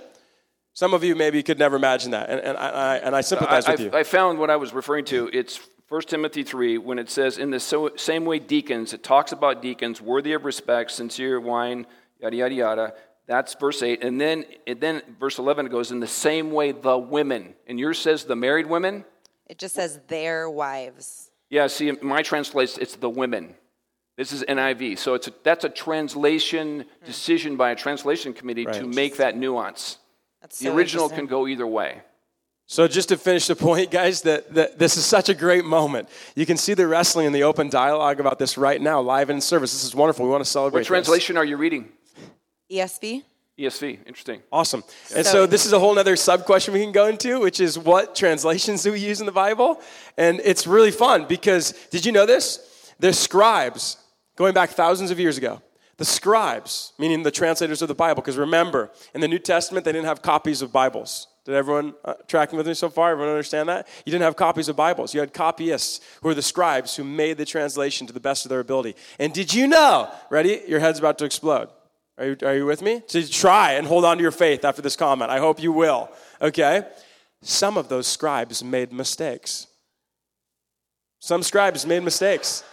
Some 0.74 0.94
of 0.94 1.04
you 1.04 1.16
maybe 1.16 1.44
could 1.44 1.60
never 1.60 1.76
imagine 1.76 2.12
that, 2.12 2.30
and, 2.30 2.40
and, 2.40 2.58
I, 2.58 2.98
and 2.98 3.16
I 3.16 3.22
sympathize 3.22 3.66
I, 3.66 3.72
with 3.72 3.80
you. 3.82 3.90
I, 3.92 4.00
I 4.00 4.04
found 4.04 4.40
what 4.40 4.50
I 4.50 4.56
was 4.56 4.74
referring 4.74 5.06
to. 5.06 5.30
It's 5.34 5.60
1 5.90 6.04
Timothy 6.04 6.44
3, 6.44 6.78
when 6.78 6.98
it 6.98 7.10
says, 7.10 7.38
In 7.38 7.52
the 7.52 7.60
so, 7.60 7.92
same 7.98 8.24
way, 8.24 8.40
deacons, 8.40 8.94
it 8.94 9.04
talks 9.04 9.34
about 9.34 9.62
deacons, 9.62 10.00
worthy 10.00 10.32
of 10.32 10.46
respect, 10.46 10.92
sincere 10.92 11.40
wine, 11.40 11.86
yada, 12.22 12.36
yada, 12.38 12.56
yada. 12.56 12.94
That's 13.28 13.54
verse 13.56 13.84
8. 13.84 14.04
And 14.04 14.20
then, 14.20 14.46
and 14.66 14.80
then 14.80 15.02
verse 15.20 15.38
11 15.38 15.66
it 15.66 15.70
goes, 15.70 15.92
In 15.92 16.00
the 16.00 16.08
same 16.08 16.52
way, 16.52 16.72
the 16.72 16.98
women. 16.98 17.56
And 17.68 17.78
yours 17.78 18.00
says 18.00 18.24
the 18.24 18.38
married 18.38 18.68
women? 18.68 19.04
It 19.48 19.58
just 19.58 19.76
says 19.76 20.00
their 20.08 20.50
wives. 20.50 21.30
Yeah, 21.50 21.68
see, 21.68 21.92
my 22.02 22.22
translation, 22.22 22.82
it's 22.82 22.96
the 22.96 23.10
women. 23.10 23.56
This 24.16 24.32
is 24.32 24.44
NIV. 24.48 24.98
So 24.98 25.14
it's 25.14 25.28
a, 25.28 25.34
that's 25.44 25.66
a 25.66 25.70
translation 25.70 26.86
hmm. 27.00 27.06
decision 27.06 27.58
by 27.58 27.72
a 27.72 27.76
translation 27.76 28.32
committee 28.34 28.64
to 28.66 28.88
make 28.88 29.18
that 29.18 29.36
nuance. 29.36 29.98
That's 30.42 30.60
The 30.60 30.66
so 30.66 30.76
original 30.76 31.10
can 31.10 31.28
go 31.28 31.48
either 31.48 31.68
way. 31.68 32.02
So 32.68 32.88
just 32.88 33.10
to 33.10 33.18
finish 33.18 33.48
the 33.48 33.56
point, 33.56 33.92
guys, 34.00 34.22
that, 34.22 34.54
that 34.54 34.80
this 34.80 34.98
is 34.98 35.06
such 35.06 35.30
a 35.30 35.34
great 35.34 35.66
moment. 35.66 36.10
You 36.36 36.46
can 36.46 36.58
see 36.58 36.74
the 36.74 36.88
wrestling 36.88 37.26
and 37.26 37.36
the 37.36 37.44
open 37.44 37.70
dialogue 37.70 38.20
about 38.20 38.40
this 38.40 38.58
right 38.58 38.82
now, 38.82 39.02
live 39.02 39.30
in 39.30 39.42
service. 39.42 39.72
This 39.74 39.84
is 39.84 39.94
wonderful. 39.94 40.26
We 40.26 40.32
want 40.32 40.44
to 40.44 40.50
celebrate. 40.50 40.82
What 40.82 40.88
translation 40.88 41.38
are 41.38 41.46
you 41.46 41.58
reading? 41.58 41.90
ESV? 42.72 43.24
ESV. 43.60 44.00
Interesting. 44.08 44.42
Awesome. 44.52 44.84
And 45.14 45.26
So- 45.26 45.32
so 45.32 45.46
this 45.46 45.66
is 45.66 45.74
a 45.74 45.80
whole 45.80 45.98
other 46.00 46.16
sub 46.16 46.46
question 46.46 46.74
we 46.74 46.82
can 46.82 46.94
go 46.94 47.08
into, 47.08 47.42
which 47.42 47.60
is 47.60 47.78
what 47.78 48.16
translations 48.16 48.82
do 48.84 48.94
we 48.94 49.00
use 49.00 49.20
in 49.20 49.26
the 49.26 49.32
Bible? 49.32 49.80
And 50.18 50.42
it's 50.44 50.66
really 50.66 50.92
fun 50.92 51.26
because 51.26 51.74
did 51.92 52.06
you 52.06 52.12
know 52.12 52.26
this? 52.26 52.60
The 53.00 53.14
scribes, 53.14 53.98
going 54.36 54.54
back 54.54 54.70
thousands 54.72 55.12
of 55.12 55.20
years 55.20 55.38
ago, 55.38 55.62
the 56.02 56.06
scribes, 56.06 56.94
meaning 56.98 57.22
the 57.22 57.30
translators 57.30 57.84
of 57.84 57.88
the 57.88 57.94
Bible, 57.94 58.24
because 58.24 58.36
remember, 58.36 58.90
in 59.14 59.22
the 59.22 59.28
New 59.28 59.38
Testament, 59.38 59.86
they 59.86 59.92
didn't 59.92 60.08
have 60.08 60.24
copies 60.24 60.64
of 60.64 60.72
Bibles. 60.72 61.28
Did 61.46 61.54
everyone 61.54 61.94
uh, 62.04 62.16
tracking 62.28 62.58
with 62.58 62.66
me 62.66 62.74
so 62.74 62.90
far? 62.90 63.12
Everyone 63.12 63.30
understand 63.30 63.70
that? 63.70 63.88
You 64.04 64.12
didn't 64.12 64.24
have 64.24 64.36
copies 64.36 64.68
of 64.68 64.76
Bibles. 64.76 65.14
You 65.14 65.20
had 65.20 65.32
copyists 65.32 66.02
who 66.24 66.30
were 66.30 66.34
the 66.34 66.42
scribes 66.42 66.96
who 66.96 67.04
made 67.04 67.38
the 67.38 67.46
translation 67.46 68.08
to 68.08 68.14
the 68.14 68.20
best 68.20 68.46
of 68.46 68.50
their 68.50 68.62
ability. 68.62 68.96
And 69.20 69.32
did 69.32 69.54
you 69.54 69.68
know? 69.68 70.10
Ready? 70.32 70.64
Your 70.68 70.80
head's 70.80 70.98
about 70.98 71.20
to 71.20 71.26
explode. 71.26 71.70
Are 72.18 72.26
you, 72.26 72.38
are 72.42 72.56
you 72.56 72.66
with 72.66 72.82
me? 72.82 73.04
So 73.06 73.22
try 73.22 73.74
and 73.74 73.86
hold 73.86 74.04
on 74.04 74.18
to 74.18 74.24
your 74.24 74.32
faith 74.32 74.66
after 74.66 74.82
this 74.82 74.96
comment. 74.96 75.30
I 75.30 75.38
hope 75.38 75.62
you 75.62 75.72
will. 75.72 76.10
Okay? 76.42 76.82
Some 77.44 77.78
of 77.78 77.90
those 77.90 78.08
scribes 78.08 78.64
made 78.64 78.92
mistakes. 78.92 79.68
Some 81.20 81.44
scribes 81.44 81.86
made 81.86 82.02
mistakes. 82.02 82.64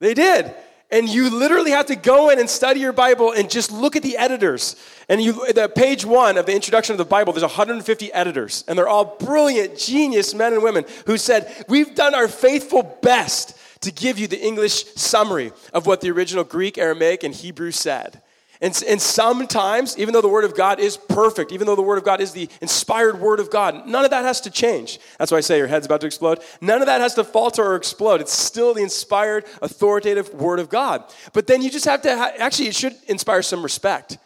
They 0.00 0.12
did. 0.12 0.54
And 0.90 1.08
you 1.08 1.30
literally 1.30 1.72
have 1.72 1.86
to 1.86 1.96
go 1.96 2.30
in 2.30 2.38
and 2.38 2.48
study 2.48 2.80
your 2.80 2.92
Bible 2.92 3.32
and 3.32 3.50
just 3.50 3.72
look 3.72 3.96
at 3.96 4.02
the 4.02 4.16
editors. 4.16 4.76
And 5.08 5.20
you, 5.20 5.52
the 5.52 5.68
page 5.68 6.04
one 6.04 6.36
of 6.36 6.46
the 6.46 6.54
introduction 6.54 6.92
of 6.92 6.98
the 6.98 7.04
Bible, 7.04 7.32
there's 7.32 7.42
150 7.42 8.12
editors, 8.12 8.64
and 8.68 8.78
they're 8.78 8.88
all 8.88 9.16
brilliant, 9.18 9.78
genius 9.78 10.34
men 10.34 10.52
and 10.52 10.62
women 10.62 10.84
who 11.06 11.16
said, 11.16 11.64
"We've 11.68 11.94
done 11.94 12.14
our 12.14 12.28
faithful 12.28 12.82
best 13.02 13.56
to 13.80 13.90
give 13.90 14.18
you 14.18 14.26
the 14.26 14.40
English 14.40 14.94
summary 14.94 15.52
of 15.72 15.86
what 15.86 16.00
the 16.00 16.10
original 16.10 16.44
Greek, 16.44 16.78
Aramaic, 16.78 17.24
and 17.24 17.34
Hebrew 17.34 17.70
said." 17.70 18.22
And, 18.64 18.82
and 18.88 19.02
sometimes, 19.02 19.98
even 19.98 20.14
though 20.14 20.22
the 20.22 20.28
Word 20.28 20.44
of 20.44 20.56
God 20.56 20.80
is 20.80 20.96
perfect, 20.96 21.52
even 21.52 21.66
though 21.66 21.76
the 21.76 21.82
Word 21.82 21.98
of 21.98 22.04
God 22.04 22.22
is 22.22 22.32
the 22.32 22.48
inspired 22.62 23.20
Word 23.20 23.38
of 23.38 23.50
God, 23.50 23.86
none 23.86 24.06
of 24.06 24.10
that 24.10 24.24
has 24.24 24.40
to 24.40 24.50
change. 24.50 24.98
That's 25.18 25.30
why 25.30 25.36
I 25.36 25.42
say 25.42 25.58
your 25.58 25.66
head's 25.66 25.84
about 25.84 26.00
to 26.00 26.06
explode. 26.06 26.42
None 26.62 26.80
of 26.80 26.86
that 26.86 27.02
has 27.02 27.12
to 27.16 27.24
falter 27.24 27.62
or 27.62 27.76
explode. 27.76 28.22
It's 28.22 28.32
still 28.32 28.72
the 28.72 28.80
inspired, 28.80 29.44
authoritative 29.60 30.32
Word 30.32 30.60
of 30.60 30.70
God. 30.70 31.04
But 31.34 31.46
then 31.46 31.60
you 31.60 31.68
just 31.68 31.84
have 31.84 32.00
to, 32.02 32.16
ha- 32.16 32.32
actually, 32.38 32.68
it 32.68 32.74
should 32.74 32.96
inspire 33.06 33.42
some 33.42 33.62
respect 33.62 34.16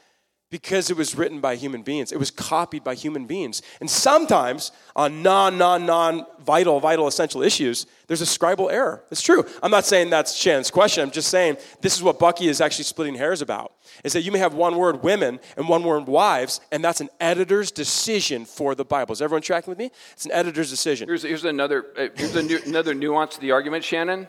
because 0.51 0.91
it 0.91 0.97
was 0.97 1.15
written 1.15 1.41
by 1.41 1.57
human 1.57 1.83
beings. 1.83 2.11
It 2.11 2.19
was 2.19 2.31
copied 2.31 2.83
by 2.83 2.95
human 2.95 3.27
beings. 3.27 3.61
And 3.81 3.91
sometimes 3.91 4.73
on 4.97 5.23
non, 5.23 5.59
non, 5.59 5.85
non 5.85 6.25
vital, 6.41 6.81
vital, 6.81 7.07
essential 7.07 7.43
issues, 7.43 7.87
there's 8.07 8.23
a 8.23 8.25
scribal 8.25 8.73
error. 8.73 9.05
It's 9.11 9.21
true. 9.21 9.45
I'm 9.63 9.71
not 9.71 9.85
saying 9.85 10.09
that's 10.09 10.35
Shannon's 10.35 10.71
question. 10.71 11.03
I'm 11.03 11.11
just 11.11 11.29
saying 11.29 11.59
this 11.83 11.95
is 11.95 12.03
what 12.03 12.19
Bucky 12.19 12.49
is 12.49 12.63
actually 12.63 12.85
splitting 12.85 13.15
hairs 13.15 13.43
about. 13.43 13.73
Is 14.05 14.15
that 14.15 14.23
you 14.23 14.33
may 14.33 14.39
have 14.39 14.55
one 14.55 14.77
word 14.77 15.03
women 15.03 15.39
and 15.57 15.69
one 15.69 15.83
word 15.83 16.07
wives, 16.07 16.61
and 16.73 16.83
that's 16.83 17.03
an 17.03 17.11
editor's 17.21 17.71
decision 17.71 18.47
for 18.47 18.75
the 18.75 18.85
Bible. 18.85 19.13
Is 19.13 19.21
everyone 19.21 19.43
tracking 19.43 19.71
with 19.71 19.79
me? 19.79 19.91
It's 20.13 20.25
an 20.25 20.33
editor's 20.33 20.71
decision. 20.71 21.09
Here's, 21.09 21.23
here's 21.25 21.45
another, 21.45 21.87
uh, 21.97 22.09
here's 22.15 22.35
another 22.67 22.95
nuance 22.95 23.35
to 23.35 23.41
the 23.41 23.51
argument, 23.51 23.85
Shannon. 23.85 24.29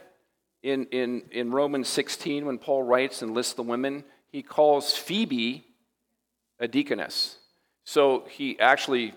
In, 0.61 0.87
in, 0.87 1.23
in 1.31 1.51
Romans 1.51 1.87
16, 1.87 2.45
when 2.45 2.57
Paul 2.57 2.83
writes 2.83 3.21
and 3.21 3.33
lists 3.33 3.53
the 3.53 3.63
women, 3.63 4.03
he 4.29 4.43
calls 4.43 4.93
Phoebe 4.93 5.68
a 6.59 6.67
deaconess. 6.67 7.37
So 7.85 8.25
he 8.29 8.59
actually 8.59 9.13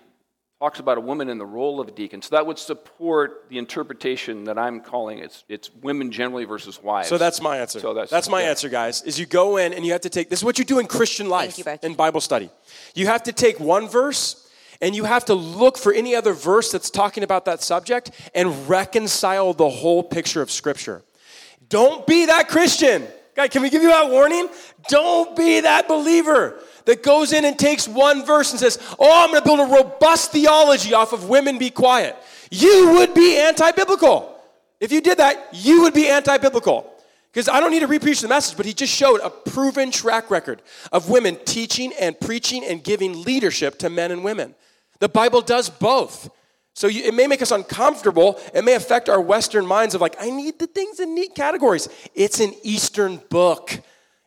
talks 0.63 0.79
about 0.79 0.97
a 0.97 1.01
woman 1.01 1.27
in 1.29 1.37
the 1.37 1.45
role 1.45 1.81
of 1.81 1.89
a 1.89 1.91
deacon. 1.91 2.21
So 2.21 2.29
that 2.35 2.47
would 2.47 2.57
support 2.57 3.45
the 3.49 3.57
interpretation 3.57 4.45
that 4.45 4.57
I'm 4.57 4.79
calling 4.79 5.19
it's, 5.19 5.43
it's 5.49 5.69
women 5.81 6.09
generally 6.09 6.45
versus 6.45 6.81
wives. 6.81 7.09
So 7.09 7.17
that's 7.17 7.41
my 7.41 7.57
answer. 7.57 7.81
So 7.81 7.93
that's- 7.93 8.09
that's 8.09 8.29
my 8.29 8.43
yeah. 8.43 8.49
answer, 8.51 8.69
guys. 8.69 9.01
Is 9.01 9.19
you 9.19 9.25
go 9.25 9.57
in 9.57 9.73
and 9.73 9.85
you 9.85 9.91
have 9.91 10.01
to 10.01 10.09
take 10.09 10.29
this 10.29 10.39
is 10.39 10.45
what 10.45 10.57
you 10.57 10.63
do 10.63 10.79
in 10.79 10.87
Christian 10.87 11.27
life 11.27 11.57
you, 11.57 11.65
in 11.83 11.95
Bible 11.95 12.21
study. 12.21 12.49
You 12.95 13.07
have 13.07 13.23
to 13.23 13.33
take 13.33 13.59
one 13.59 13.89
verse 13.89 14.49
and 14.81 14.95
you 14.95 15.03
have 15.03 15.25
to 15.25 15.33
look 15.33 15.77
for 15.77 15.91
any 15.91 16.15
other 16.15 16.31
verse 16.31 16.71
that's 16.71 16.89
talking 16.89 17.23
about 17.23 17.43
that 17.45 17.61
subject 17.61 18.11
and 18.33 18.69
reconcile 18.69 19.53
the 19.53 19.69
whole 19.69 20.01
picture 20.01 20.41
of 20.41 20.49
Scripture. 20.49 21.03
Don't 21.67 22.07
be 22.07 22.27
that 22.27 22.47
Christian. 22.47 23.05
God, 23.35 23.51
can 23.51 23.63
we 23.63 23.69
give 23.69 23.81
you 23.81 23.89
that 23.89 24.09
warning? 24.09 24.47
Don't 24.87 25.35
be 25.35 25.59
that 25.61 25.87
believer 25.87 26.59
that 26.85 27.03
goes 27.03 27.33
in 27.33 27.45
and 27.45 27.57
takes 27.57 27.87
one 27.87 28.25
verse 28.25 28.51
and 28.51 28.59
says, 28.59 28.77
Oh, 28.99 29.23
I'm 29.23 29.31
going 29.31 29.41
to 29.41 29.45
build 29.45 29.59
a 29.59 29.73
robust 29.73 30.31
theology 30.31 30.93
off 30.93 31.13
of 31.13 31.29
women 31.29 31.57
be 31.57 31.69
quiet. 31.69 32.15
You 32.51 32.93
would 32.95 33.13
be 33.13 33.37
anti 33.37 33.71
biblical. 33.71 34.29
If 34.79 34.91
you 34.91 35.01
did 35.01 35.19
that, 35.19 35.49
you 35.53 35.83
would 35.83 35.93
be 35.93 36.07
anti 36.07 36.37
biblical. 36.37 36.89
Because 37.31 37.49
I 37.49 37.59
don't 37.59 37.71
need 37.71 37.79
to 37.79 37.87
repreach 37.87 38.21
the 38.21 38.27
message, 38.27 38.55
but 38.55 38.67
he 38.67 38.73
just 38.73 38.93
showed 38.93 39.19
a 39.21 39.29
proven 39.31 39.89
track 39.89 40.29
record 40.29 40.61
of 40.91 41.09
women 41.09 41.37
teaching 41.45 41.91
and 41.99 42.19
preaching 42.19 42.63
and 42.63 42.83
giving 42.83 43.23
leadership 43.23 43.79
to 43.79 43.89
men 43.89 44.11
and 44.11 44.23
women. 44.23 44.53
The 44.99 45.09
Bible 45.09 45.41
does 45.41 45.67
both. 45.67 46.29
So 46.75 46.87
you, 46.87 47.03
it 47.03 47.13
may 47.13 47.25
make 47.25 47.41
us 47.41 47.51
uncomfortable. 47.51 48.39
It 48.53 48.63
may 48.63 48.75
affect 48.75 49.09
our 49.09 49.19
Western 49.19 49.65
minds 49.65 49.95
of 49.95 50.01
like, 50.01 50.15
I 50.19 50.29
need 50.29 50.59
the 50.59 50.67
things 50.67 50.99
in 50.99 51.15
neat 51.15 51.33
categories. 51.33 51.89
It's 52.13 52.39
an 52.39 52.53
Eastern 52.61 53.17
book. 53.29 53.79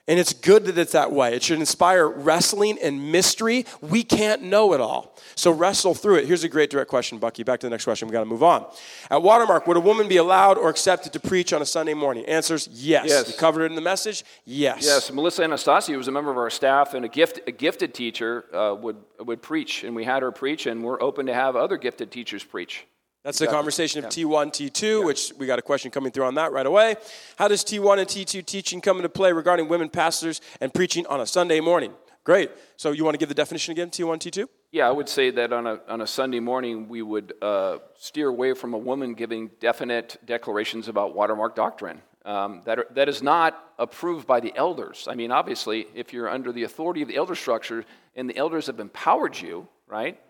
And 0.09 0.21
it's 0.21 0.33
good 0.33 0.67
that 0.67 0.79
it's 0.79 0.93
that 0.93 1.11
way. 1.11 1.35
It 1.35 1.43
should 1.43 1.59
inspire 1.59 2.09
wrestling 2.09 2.79
and 2.81 3.11
mystery. 3.11 3.67
We 3.81 4.05
can't 4.05 4.43
know 4.43 4.73
it 4.73 4.81
all. 4.81 5.17
So 5.35 5.51
wrestle 5.51 5.95
through 5.95 6.17
it. 6.17 6.27
Here's 6.27 6.45
a 6.45 6.49
great 6.49 6.71
direct 6.71 6.89
question, 6.89 7.19
Bucky. 7.19 7.43
Back 7.43 7.61
to 7.61 7.67
the 7.67 7.71
next 7.71 7.85
question. 7.85 8.07
We've 8.07 8.13
got 8.13 8.21
to 8.21 8.27
move 8.27 8.45
on. 8.45 8.67
At 9.11 9.23
Watermark, 9.23 9.67
would 9.67 9.77
a 9.77 9.81
woman 9.81 10.07
be 10.07 10.19
allowed 10.19 10.59
or 10.59 10.69
accepted 10.71 11.13
to 11.13 11.21
preach 11.21 11.53
on 11.53 11.61
a 11.61 11.67
Sunday 11.67 11.95
morning? 11.95 12.25
Answers 12.27 12.69
yes. 12.73 13.07
Yes. 13.09 13.29
You 13.29 13.37
covered 13.37 13.63
it 13.63 13.67
in 13.67 13.75
the 13.75 13.81
message? 13.81 14.25
Yes. 14.45 14.85
Yes, 14.85 15.11
Melissa 15.11 15.43
Anastasia 15.43 15.97
was 15.97 16.07
a 16.07 16.13
member 16.13 16.31
of 16.31 16.39
our 16.39 16.51
staff 16.51 16.95
and 16.95 17.05
a, 17.05 17.09
gift, 17.09 17.41
a 17.49 17.53
gifted 17.53 17.93
teacher 17.93 18.45
uh, 18.55 18.75
would, 18.77 18.97
would 19.19 19.43
preach. 19.43 19.83
And 19.83 19.97
we 19.97 20.05
had 20.05 20.23
her 20.23 20.31
preach, 20.31 20.67
and 20.67 20.85
we're 20.85 21.03
open 21.03 21.27
to 21.27 21.35
have 21.35 21.57
other 21.57 21.77
gifted 21.77 22.13
teachers 22.13 22.45
preach. 22.45 22.87
That's 23.27 23.41
the 23.41 23.49
conversation 23.49 24.05
of 24.05 24.09
T1, 24.09 24.53
T2, 24.53 25.05
which 25.05 25.33
we 25.37 25.49
got 25.49 25.59
a 25.59 25.63
question 25.63 25.91
coming 25.91 26.13
through 26.13 26.27
on 26.27 26.37
that 26.37 26.53
right 26.53 26.65
away. 26.65 26.95
How 27.37 27.49
does 27.49 27.65
T1 27.65 27.99
and 27.99 28.07
T2 28.09 28.47
teaching 28.47 28.81
come 28.81 28.99
into 28.99 29.09
play 29.09 29.33
regarding 29.33 29.67
women 29.67 29.89
pastors 29.89 30.41
and 30.61 30.73
preaching 30.73 31.05
on 31.09 31.21
a 31.21 31.27
Sunday 31.27 31.59
morning? 31.59 31.93
Great. 32.23 32.53
So 32.77 32.93
you 32.93 33.03
want 33.03 33.15
to 33.15 33.19
give 33.19 33.29
the 33.29 33.35
definition 33.35 33.73
again, 33.73 33.91
T1, 33.91 34.19
T2? 34.19 34.47
Yeah, 34.71 34.87
I 34.87 34.93
would 34.93 35.09
say 35.09 35.31
that 35.31 35.53
on 35.53 35.67
a, 35.67 35.81
on 35.89 36.03
a 36.03 36.07
Sunday 36.07 36.39
morning, 36.39 36.89
we 36.89 37.03
would 37.03 37.35
uh, 37.43 37.79
steer 37.97 38.29
away 38.29 38.55
from 38.55 38.75
a 38.75 38.79
woman 38.79 39.15
giving 39.15 39.51
definite 39.59 40.19
declarations 40.25 40.87
about 40.87 41.17
watermark 41.17 41.57
doctrine. 41.57 42.03
Um, 42.25 42.63
that, 42.65 42.79
are, 42.79 42.87
that 42.91 43.09
is 43.09 43.25
not 43.25 43.73
approved 43.81 44.29
by 44.29 44.39
the 44.39 44.53
elders. 44.55 45.09
I 45.11 45.17
mean, 45.17 45.33
obviously, 45.33 45.89
if 45.97 46.13
you're 46.13 46.29
under 46.29 46.53
the 46.53 46.63
authority 46.63 47.03
of 47.03 47.09
the 47.09 47.17
elder 47.17 47.35
structure 47.35 47.85
and 48.15 48.31
the 48.31 48.37
elders 48.37 48.69
have 48.69 48.79
empowered 48.79 49.37
you, 49.41 49.67
right? 49.89 50.21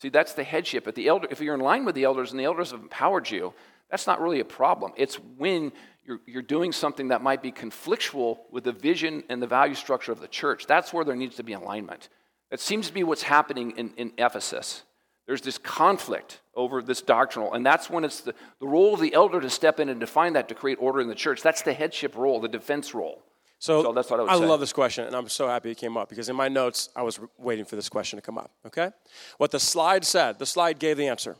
See, 0.00 0.08
that's 0.08 0.34
the 0.34 0.44
headship. 0.44 0.86
If, 0.86 0.94
the 0.94 1.08
elder, 1.08 1.28
if 1.30 1.40
you're 1.40 1.54
in 1.54 1.60
line 1.60 1.84
with 1.84 1.94
the 1.94 2.04
elders 2.04 2.30
and 2.30 2.40
the 2.40 2.44
elders 2.44 2.72
have 2.72 2.80
empowered 2.80 3.30
you, 3.30 3.54
that's 3.90 4.06
not 4.06 4.20
really 4.20 4.40
a 4.40 4.44
problem. 4.44 4.92
It's 4.96 5.16
when 5.16 5.72
you're, 6.04 6.20
you're 6.26 6.42
doing 6.42 6.72
something 6.72 7.08
that 7.08 7.22
might 7.22 7.42
be 7.42 7.52
conflictual 7.52 8.38
with 8.50 8.64
the 8.64 8.72
vision 8.72 9.24
and 9.28 9.40
the 9.40 9.46
value 9.46 9.74
structure 9.74 10.12
of 10.12 10.20
the 10.20 10.28
church. 10.28 10.66
That's 10.66 10.92
where 10.92 11.04
there 11.04 11.16
needs 11.16 11.36
to 11.36 11.42
be 11.42 11.52
alignment. 11.52 12.08
That 12.50 12.60
seems 12.60 12.88
to 12.88 12.92
be 12.94 13.04
what's 13.04 13.22
happening 13.22 13.72
in, 13.76 13.92
in 13.96 14.12
Ephesus. 14.18 14.82
There's 15.26 15.40
this 15.40 15.56
conflict 15.58 16.40
over 16.54 16.82
this 16.82 17.00
doctrinal, 17.00 17.54
and 17.54 17.64
that's 17.64 17.88
when 17.88 18.04
it's 18.04 18.20
the, 18.20 18.34
the 18.60 18.66
role 18.66 18.94
of 18.94 19.00
the 19.00 19.14
elder 19.14 19.40
to 19.40 19.48
step 19.48 19.80
in 19.80 19.88
and 19.88 19.98
define 19.98 20.34
that 20.34 20.48
to 20.48 20.54
create 20.54 20.76
order 20.80 21.00
in 21.00 21.08
the 21.08 21.14
church. 21.14 21.40
That's 21.40 21.62
the 21.62 21.72
headship 21.72 22.14
role, 22.14 22.40
the 22.40 22.48
defense 22.48 22.94
role. 22.94 23.22
So, 23.64 23.82
So 23.82 23.92
that's 23.94 24.10
what 24.10 24.20
I 24.20 24.22
would 24.24 24.40
say. 24.40 24.46
love 24.46 24.60
this 24.60 24.74
question, 24.74 25.06
and 25.06 25.16
I'm 25.16 25.26
so 25.26 25.48
happy 25.48 25.70
it 25.70 25.78
came 25.78 25.96
up 25.96 26.10
because 26.10 26.28
in 26.28 26.36
my 26.36 26.48
notes, 26.48 26.90
I 26.94 27.00
was 27.00 27.18
waiting 27.38 27.64
for 27.64 27.76
this 27.76 27.88
question 27.88 28.18
to 28.18 28.20
come 28.20 28.36
up. 28.36 28.50
Okay? 28.66 28.90
What 29.38 29.52
the 29.52 29.58
slide 29.58 30.04
said, 30.04 30.38
the 30.38 30.44
slide 30.44 30.78
gave 30.78 30.98
the 30.98 31.08
answer. 31.08 31.36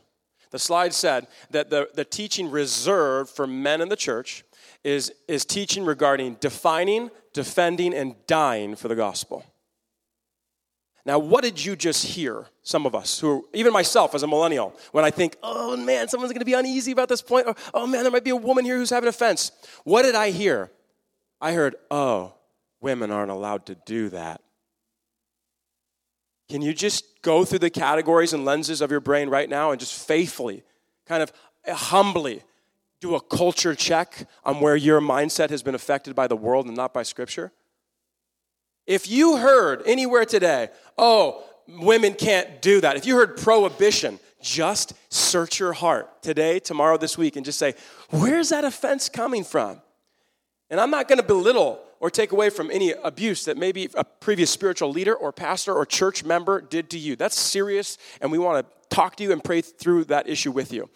The 0.49 0.57
slide 0.57 0.95
said 0.95 1.27
that 1.51 1.69
the, 1.69 1.87
the 1.93 2.03
teaching 2.03 2.49
reserved 2.49 3.29
for 3.29 3.45
men 3.45 3.79
in 3.79 3.89
the 3.89 3.95
church 3.95 4.43
is, 4.83 5.13
is 5.27 5.45
teaching 5.45 5.85
regarding 5.85 6.37
defining, 6.39 7.11
defending, 7.31 7.93
and 7.93 8.15
dying 8.25 8.75
for 8.75 8.87
the 8.87 8.95
gospel. 8.95 9.45
Now, 11.05 11.19
what 11.19 11.43
did 11.43 11.63
you 11.63 11.75
just 11.75 12.07
hear? 12.07 12.47
Some 12.63 12.87
of 12.87 12.95
us, 12.95 13.19
who, 13.19 13.47
even 13.53 13.71
myself 13.71 14.15
as 14.15 14.23
a 14.23 14.27
millennial, 14.27 14.75
when 14.93 15.05
I 15.05 15.11
think, 15.11 15.37
oh 15.43 15.77
man, 15.77 16.07
someone's 16.07 16.33
gonna 16.33 16.43
be 16.43 16.53
uneasy 16.53 16.91
about 16.91 17.07
this 17.07 17.21
point, 17.21 17.45
or 17.45 17.55
oh 17.71 17.85
man, 17.85 18.01
there 18.01 18.11
might 18.11 18.23
be 18.23 18.31
a 18.31 18.35
woman 18.35 18.65
here 18.65 18.77
who's 18.77 18.89
having 18.89 19.09
offense. 19.09 19.51
What 19.83 20.01
did 20.01 20.15
I 20.15 20.31
hear? 20.31 20.71
I 21.41 21.53
heard, 21.53 21.75
oh, 21.91 22.33
women 22.81 23.11
aren't 23.11 23.31
allowed 23.31 23.65
to 23.67 23.75
do 23.85 24.09
that. 24.09 24.41
Can 26.49 26.61
you 26.61 26.73
just 26.73 27.21
go 27.21 27.43
through 27.43 27.59
the 27.59 27.69
categories 27.69 28.33
and 28.33 28.45
lenses 28.45 28.81
of 28.81 28.91
your 28.91 28.99
brain 28.99 29.29
right 29.29 29.49
now 29.49 29.71
and 29.71 29.79
just 29.79 30.07
faithfully, 30.07 30.63
kind 31.05 31.23
of 31.23 31.31
humbly, 31.67 32.43
do 33.01 33.15
a 33.15 33.21
culture 33.21 33.75
check 33.75 34.27
on 34.43 34.59
where 34.59 34.75
your 34.75 35.01
mindset 35.01 35.49
has 35.49 35.63
been 35.63 35.75
affected 35.75 36.15
by 36.15 36.27
the 36.27 36.35
world 36.35 36.67
and 36.67 36.75
not 36.75 36.93
by 36.93 37.03
Scripture? 37.03 37.51
If 38.85 39.09
you 39.09 39.37
heard 39.37 39.81
anywhere 39.85 40.25
today, 40.25 40.69
oh, 40.97 41.43
women 41.67 42.13
can't 42.13 42.61
do 42.61 42.79
that, 42.81 42.95
if 42.95 43.05
you 43.07 43.15
heard 43.15 43.37
prohibition, 43.37 44.19
just 44.41 44.93
search 45.09 45.59
your 45.59 45.73
heart 45.73 46.21
today, 46.21 46.59
tomorrow, 46.59 46.97
this 46.97 47.17
week, 47.17 47.35
and 47.35 47.43
just 47.43 47.57
say, 47.57 47.73
where's 48.11 48.49
that 48.49 48.63
offense 48.63 49.09
coming 49.09 49.43
from? 49.43 49.81
And 50.69 50.79
I'm 50.79 50.89
not 50.89 51.07
going 51.07 51.19
to 51.19 51.25
belittle 51.25 51.81
or 51.99 52.09
take 52.09 52.31
away 52.31 52.49
from 52.49 52.69
any 52.71 52.91
abuse 52.91 53.45
that 53.45 53.57
maybe 53.57 53.89
a 53.95 54.03
previous 54.03 54.49
spiritual 54.49 54.91
leader 54.91 55.15
or 55.15 55.31
pastor 55.31 55.73
or 55.73 55.85
church 55.85 56.23
member 56.23 56.61
did 56.61 56.89
to 56.91 56.97
you. 56.97 57.15
That's 57.15 57.39
serious, 57.39 57.97
and 58.21 58.31
we 58.31 58.37
want 58.37 58.65
to 58.65 58.95
talk 58.95 59.15
to 59.17 59.23
you 59.23 59.31
and 59.31 59.43
pray 59.43 59.61
through 59.61 60.05
that 60.05 60.27
issue 60.27 60.51
with 60.51 60.73
you. 60.73 60.89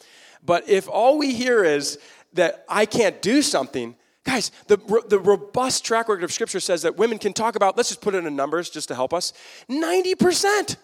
But 0.43 0.67
if 0.69 0.87
all 0.87 1.17
we 1.17 1.33
hear 1.33 1.63
is 1.63 1.99
that 2.33 2.65
I 2.69 2.85
can't 2.85 3.21
do 3.21 3.41
something, 3.41 3.95
Guys, 4.25 4.51
the, 4.67 4.77
the 5.07 5.17
robust 5.17 5.83
track 5.83 6.07
record 6.07 6.23
of 6.23 6.31
Scripture 6.31 6.59
says 6.59 6.83
that 6.83 6.97
women 6.97 7.17
can 7.17 7.33
talk 7.33 7.55
about, 7.55 7.77
let's 7.77 7.89
just 7.89 8.01
put 8.01 8.13
it 8.13 8.25
in 8.25 8.35
numbers 8.35 8.69
just 8.69 8.89
to 8.89 8.95
help 8.95 9.11
us 9.11 9.33
90%. 9.71 10.75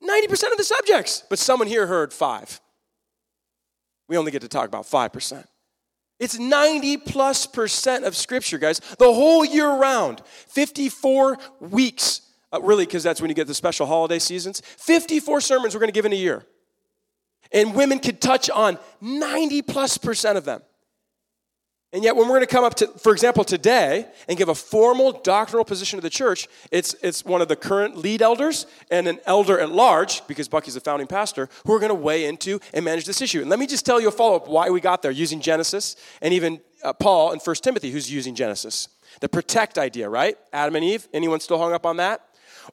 90% 0.00 0.52
of 0.52 0.56
the 0.56 0.64
subjects. 0.64 1.24
But 1.28 1.38
someone 1.38 1.66
here 1.66 1.86
heard 1.86 2.12
five. 2.12 2.60
We 4.06 4.16
only 4.16 4.30
get 4.30 4.42
to 4.42 4.48
talk 4.48 4.68
about 4.68 4.84
5%. 4.84 5.44
It's 6.18 6.38
90 6.38 6.96
plus 6.98 7.46
percent 7.46 8.04
of 8.04 8.16
Scripture, 8.16 8.58
guys, 8.58 8.80
the 8.98 9.12
whole 9.12 9.44
year 9.44 9.68
round. 9.68 10.22
54 10.48 11.38
weeks, 11.60 12.22
uh, 12.52 12.60
really, 12.60 12.86
because 12.86 13.02
that's 13.02 13.20
when 13.20 13.30
you 13.30 13.34
get 13.34 13.46
the 13.46 13.54
special 13.54 13.86
holiday 13.86 14.18
seasons. 14.18 14.60
54 14.60 15.40
sermons 15.40 15.74
we're 15.74 15.80
going 15.80 15.88
to 15.88 15.94
give 15.94 16.06
in 16.06 16.12
a 16.12 16.16
year. 16.16 16.44
And 17.52 17.74
women 17.74 17.98
could 17.98 18.20
touch 18.20 18.50
on 18.50 18.78
90 19.00 19.62
plus 19.62 19.96
percent 19.96 20.36
of 20.36 20.44
them. 20.44 20.60
And 21.90 22.04
yet, 22.04 22.16
when 22.16 22.26
we're 22.26 22.34
going 22.34 22.46
to 22.46 22.46
come 22.46 22.64
up 22.64 22.74
to, 22.76 22.86
for 22.86 23.12
example, 23.12 23.44
today 23.44 24.06
and 24.28 24.36
give 24.36 24.50
a 24.50 24.54
formal 24.54 25.10
doctrinal 25.10 25.64
position 25.64 25.96
to 25.96 26.02
the 26.02 26.10
church, 26.10 26.46
it's, 26.70 26.94
it's 27.02 27.24
one 27.24 27.40
of 27.40 27.48
the 27.48 27.56
current 27.56 27.96
lead 27.96 28.20
elders 28.20 28.66
and 28.90 29.08
an 29.08 29.18
elder 29.24 29.58
at 29.58 29.70
large, 29.70 30.26
because 30.26 30.48
Bucky's 30.48 30.74
the 30.74 30.80
founding 30.80 31.06
pastor, 31.06 31.48
who 31.64 31.72
are 31.72 31.78
going 31.78 31.88
to 31.88 31.94
weigh 31.94 32.26
into 32.26 32.60
and 32.74 32.84
manage 32.84 33.06
this 33.06 33.22
issue. 33.22 33.40
And 33.40 33.48
let 33.48 33.58
me 33.58 33.66
just 33.66 33.86
tell 33.86 34.02
you 34.02 34.08
a 34.08 34.10
follow 34.10 34.36
up 34.36 34.48
why 34.48 34.68
we 34.68 34.82
got 34.82 35.00
there 35.00 35.10
using 35.10 35.40
Genesis 35.40 35.96
and 36.20 36.34
even 36.34 36.60
uh, 36.84 36.92
Paul 36.92 37.32
in 37.32 37.38
1 37.38 37.56
Timothy, 37.56 37.90
who's 37.90 38.12
using 38.12 38.34
Genesis. 38.34 38.88
The 39.20 39.28
protect 39.30 39.78
idea, 39.78 40.10
right? 40.10 40.36
Adam 40.52 40.76
and 40.76 40.84
Eve. 40.84 41.08
Anyone 41.14 41.40
still 41.40 41.58
hung 41.58 41.72
up 41.72 41.86
on 41.86 41.96
that? 41.96 42.20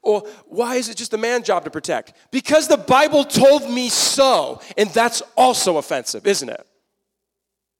Or 0.02 0.28
why 0.48 0.76
is 0.76 0.90
it 0.90 0.98
just 0.98 1.14
a 1.14 1.18
man's 1.18 1.48
job 1.48 1.64
to 1.64 1.70
protect? 1.70 2.14
Because 2.32 2.68
the 2.68 2.76
Bible 2.76 3.24
told 3.24 3.70
me 3.70 3.88
so. 3.88 4.60
And 4.78 4.90
that's 4.90 5.22
also 5.38 5.78
offensive, 5.78 6.28
isn't 6.28 6.50
it? 6.50 6.68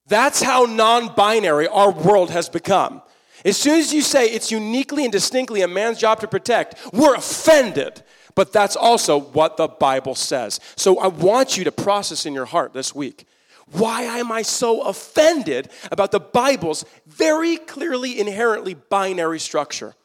That's 0.08 0.42
how 0.42 0.66
non 0.66 1.14
binary 1.16 1.68
our 1.68 1.92
world 1.92 2.30
has 2.32 2.50
become. 2.50 3.02
As 3.44 3.58
soon 3.58 3.80
as 3.80 3.94
you 3.94 4.02
say 4.02 4.28
it's 4.28 4.52
uniquely 4.52 5.04
and 5.04 5.12
distinctly 5.12 5.62
a 5.62 5.68
man's 5.68 6.00
job 6.00 6.20
to 6.22 6.28
protect, 6.28 6.76
we're 6.94 7.16
offended. 7.16 8.04
But 8.34 8.52
that's 8.52 8.76
also 8.76 9.20
what 9.20 9.56
the 9.58 9.68
Bible 9.68 10.16
says. 10.16 10.60
So 10.76 11.00
I 11.00 11.08
want 11.08 11.58
you 11.58 11.64
to 11.64 11.72
process 11.72 12.26
in 12.26 12.34
your 12.34 12.46
heart 12.46 12.74
this 12.74 12.94
week. 12.94 13.28
Why 13.72 14.04
am 14.04 14.32
I 14.32 14.42
so 14.42 14.82
offended 14.82 15.70
about 15.92 16.12
the 16.12 16.20
Bible's 16.20 16.86
very 17.08 17.58
clearly, 17.58 18.20
inherently 18.20 18.74
binary 18.74 19.40
structure? 19.40 19.96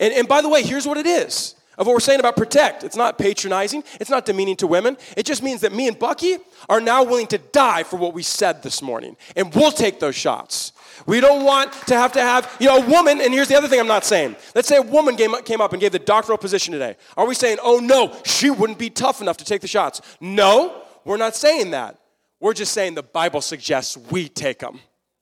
And, 0.00 0.12
and 0.12 0.28
by 0.28 0.40
the 0.40 0.48
way, 0.48 0.62
here's 0.62 0.86
what 0.86 0.98
it 0.98 1.06
is 1.06 1.54
of 1.78 1.86
what 1.86 1.94
we're 1.94 2.00
saying 2.00 2.20
about 2.20 2.36
protect. 2.36 2.84
It's 2.84 2.96
not 2.96 3.18
patronizing, 3.18 3.84
it's 4.00 4.10
not 4.10 4.26
demeaning 4.26 4.56
to 4.56 4.66
women. 4.66 4.96
It 5.16 5.26
just 5.26 5.42
means 5.42 5.60
that 5.62 5.72
me 5.72 5.88
and 5.88 5.98
Bucky 5.98 6.38
are 6.68 6.80
now 6.80 7.02
willing 7.02 7.26
to 7.28 7.38
die 7.38 7.82
for 7.82 7.96
what 7.96 8.14
we 8.14 8.22
said 8.22 8.62
this 8.62 8.82
morning. 8.82 9.16
And 9.36 9.54
we'll 9.54 9.72
take 9.72 10.00
those 10.00 10.14
shots. 10.14 10.72
We 11.06 11.20
don't 11.20 11.44
want 11.44 11.72
to 11.88 11.96
have 11.96 12.12
to 12.12 12.20
have, 12.20 12.56
you 12.60 12.68
know, 12.68 12.78
a 12.78 12.88
woman, 12.88 13.20
and 13.20 13.32
here's 13.32 13.48
the 13.48 13.56
other 13.56 13.68
thing 13.68 13.80
I'm 13.80 13.88
not 13.88 14.04
saying. 14.04 14.36
Let's 14.54 14.68
say 14.68 14.76
a 14.76 14.82
woman 14.82 15.16
came 15.16 15.34
up, 15.34 15.44
came 15.44 15.60
up 15.60 15.72
and 15.72 15.80
gave 15.80 15.92
the 15.92 15.98
doctoral 15.98 16.38
position 16.38 16.72
today. 16.72 16.96
Are 17.16 17.26
we 17.26 17.34
saying, 17.34 17.58
oh 17.62 17.78
no, 17.78 18.16
she 18.24 18.50
wouldn't 18.50 18.78
be 18.78 18.90
tough 18.90 19.20
enough 19.20 19.36
to 19.38 19.44
take 19.44 19.60
the 19.60 19.68
shots? 19.68 20.00
No, 20.20 20.82
we're 21.04 21.16
not 21.16 21.34
saying 21.34 21.72
that. 21.72 21.98
We're 22.40 22.54
just 22.54 22.72
saying 22.72 22.94
the 22.94 23.02
Bible 23.02 23.40
suggests 23.40 23.96
we 23.96 24.28
take 24.28 24.58
them. 24.58 24.80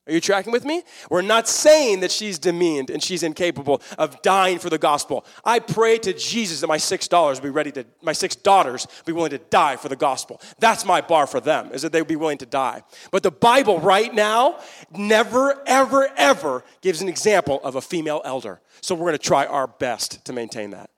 Are 0.09 0.13
you 0.13 0.21
tracking 0.21 0.51
with 0.53 0.65
me? 0.65 0.83
We're 1.11 1.23
not 1.23 1.47
saying 1.47 2.01
that 2.01 2.11
she's 2.11 2.37
demeaned 2.37 2.91
and 2.91 3.01
she's 3.01 3.23
incapable 3.23 3.81
of 3.99 4.21
dying 4.23 4.59
for 4.59 4.69
the 4.69 4.79
gospel. 4.79 5.25
I 5.45 5.61
pray 5.61 5.97
to 5.99 6.13
Jesus 6.13 6.61
that 6.61 6.67
my 6.67 6.77
six 6.77 7.07
dollars 7.07 7.39
be 7.39 7.51
ready 7.51 7.71
to, 7.73 7.87
my 8.03 8.13
six 8.13 8.35
daughters 8.35 8.89
be 9.07 9.13
willing 9.13 9.31
to 9.31 9.39
die 9.39 9.77
for 9.77 9.89
the 9.89 9.95
gospel. 9.95 10.41
That's 10.59 10.85
my 10.85 11.03
bar 11.03 11.29
for 11.29 11.39
them, 11.39 11.71
is 11.73 11.83
that 11.83 11.93
they 11.93 12.01
would 12.01 12.09
be 12.09 12.17
willing 12.17 12.39
to 12.39 12.47
die. 12.47 12.83
But 13.13 13.23
the 13.23 13.31
Bible 13.31 13.79
right 13.79 14.13
now 14.13 14.59
never, 14.91 15.63
ever, 15.67 16.09
ever 16.17 16.65
gives 16.81 17.01
an 17.01 17.09
example 17.09 17.61
of 17.63 17.77
a 17.77 17.81
female 17.81 18.23
elder. 18.25 18.61
So 18.81 18.97
we're 18.97 19.07
going 19.07 19.13
to 19.13 19.19
try 19.19 19.47
our 19.47 19.69
best 19.69 20.25
to 20.25 20.33
maintain 20.33 20.71
that. 20.71 20.91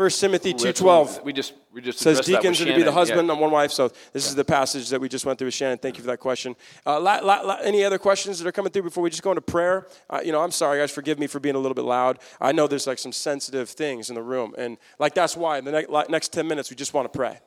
1 0.00 0.08
Timothy 0.08 0.54
2.12 0.54 1.24
we 1.24 1.30
just, 1.34 1.52
we 1.74 1.82
just 1.82 1.98
says 1.98 2.20
deacons 2.22 2.58
are 2.62 2.64
to 2.64 2.74
be 2.74 2.82
the 2.82 2.90
husband 2.90 3.26
yeah. 3.26 3.32
and 3.32 3.40
one 3.40 3.50
wife. 3.50 3.70
So 3.70 3.88
this 3.88 4.24
yeah. 4.24 4.30
is 4.30 4.34
the 4.34 4.46
passage 4.46 4.88
that 4.88 4.98
we 4.98 5.10
just 5.10 5.26
went 5.26 5.38
through 5.38 5.48
with 5.48 5.54
Shannon. 5.54 5.76
Thank 5.76 5.98
you 5.98 6.02
for 6.02 6.06
that 6.06 6.20
question. 6.20 6.56
Uh, 6.86 6.98
la, 6.98 7.16
la, 7.16 7.40
la, 7.42 7.56
any 7.56 7.84
other 7.84 7.98
questions 7.98 8.38
that 8.38 8.48
are 8.48 8.52
coming 8.52 8.72
through 8.72 8.84
before 8.84 9.02
we 9.02 9.10
just 9.10 9.22
go 9.22 9.30
into 9.30 9.42
prayer? 9.42 9.86
Uh, 10.08 10.22
you 10.24 10.32
know, 10.32 10.40
I'm 10.40 10.52
sorry, 10.52 10.78
guys. 10.78 10.90
Forgive 10.90 11.18
me 11.18 11.26
for 11.26 11.38
being 11.38 11.54
a 11.54 11.58
little 11.58 11.74
bit 11.74 11.84
loud. 11.84 12.18
I 12.40 12.52
know 12.52 12.66
there's 12.66 12.86
like 12.86 12.98
some 12.98 13.12
sensitive 13.12 13.68
things 13.68 14.08
in 14.08 14.14
the 14.14 14.22
room. 14.22 14.54
And 14.56 14.78
like 14.98 15.14
that's 15.14 15.36
why 15.36 15.58
in 15.58 15.66
the 15.66 15.72
ne- 15.72 16.04
next 16.08 16.32
10 16.32 16.48
minutes, 16.48 16.70
we 16.70 16.76
just 16.76 16.94
want 16.94 17.12
to 17.12 17.14
pray. 17.14 17.38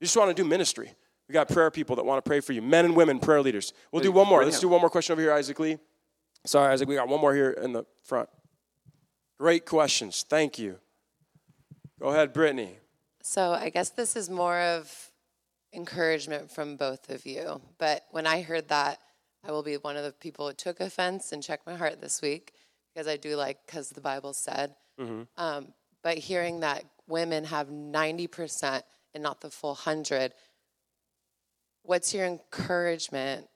We 0.00 0.06
just 0.06 0.16
want 0.16 0.36
to 0.36 0.42
do 0.42 0.48
ministry. 0.48 0.90
We 1.28 1.34
got 1.34 1.48
prayer 1.48 1.70
people 1.70 1.94
that 1.94 2.04
want 2.04 2.24
to 2.24 2.28
pray 2.28 2.40
for 2.40 2.52
you, 2.52 2.62
men 2.62 2.84
and 2.84 2.96
women 2.96 3.20
prayer 3.20 3.42
leaders. 3.42 3.74
We'll 3.92 4.02
do 4.02 4.10
one 4.10 4.26
more. 4.26 4.44
Let's 4.44 4.58
do 4.58 4.68
one 4.68 4.80
more 4.80 4.90
question 4.90 5.12
over 5.12 5.22
here, 5.22 5.32
Isaac 5.32 5.60
Lee. 5.60 5.78
Sorry, 6.46 6.72
Isaac, 6.72 6.88
we 6.88 6.96
got 6.96 7.06
one 7.06 7.20
more 7.20 7.32
here 7.32 7.52
in 7.52 7.72
the 7.72 7.86
front. 8.02 8.28
Great 9.38 9.66
questions. 9.66 10.26
Thank 10.28 10.58
you. 10.58 10.80
Go 12.02 12.08
ahead, 12.08 12.32
Brittany. 12.32 12.78
So 13.22 13.52
I 13.52 13.68
guess 13.68 13.90
this 13.90 14.16
is 14.16 14.28
more 14.28 14.58
of 14.58 15.12
encouragement 15.72 16.50
from 16.50 16.74
both 16.74 17.08
of 17.10 17.24
you. 17.24 17.62
But 17.78 18.04
when 18.10 18.26
I 18.26 18.42
heard 18.42 18.68
that, 18.70 18.98
I 19.46 19.52
will 19.52 19.62
be 19.62 19.76
one 19.76 19.96
of 19.96 20.02
the 20.02 20.10
people 20.10 20.48
who 20.48 20.52
took 20.52 20.80
offense 20.80 21.30
and 21.30 21.40
checked 21.44 21.64
my 21.64 21.76
heart 21.76 22.00
this 22.00 22.20
week 22.20 22.54
because 22.92 23.06
I 23.06 23.16
do 23.16 23.36
like 23.36 23.64
because 23.64 23.90
the 23.90 24.00
Bible 24.00 24.32
said. 24.32 24.74
Mm-hmm. 24.98 25.22
Um, 25.36 25.68
but 26.02 26.18
hearing 26.18 26.58
that 26.60 26.82
women 27.06 27.44
have 27.44 27.68
90% 27.68 28.82
and 29.14 29.22
not 29.22 29.40
the 29.40 29.50
full 29.50 29.74
100, 29.74 30.34
what's 31.84 32.12
your 32.12 32.26
encouragement 32.26 33.46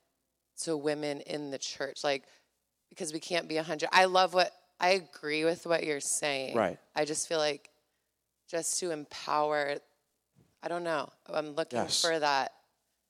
to 0.63 0.77
women 0.77 1.21
in 1.23 1.51
the 1.51 1.59
church? 1.59 2.05
Like, 2.05 2.23
because 2.91 3.13
we 3.13 3.19
can't 3.19 3.49
be 3.49 3.57
100. 3.57 3.89
I 3.91 4.05
love 4.05 4.35
what, 4.35 4.53
I 4.79 4.91
agree 4.91 5.45
with 5.45 5.67
what 5.67 5.83
you're 5.83 5.99
saying. 5.99 6.57
Right. 6.57 6.79
I 6.95 7.05
just 7.05 7.29
feel 7.29 7.39
like 7.39 7.71
just 8.49 8.81
to 8.81 8.91
empower. 8.91 9.77
I 10.63 10.69
don't 10.69 10.85
know. 10.85 11.09
I'm 11.33 11.51
looking 11.55 11.79
yes. 11.79 12.03
for 12.03 12.19
that. 12.19 12.53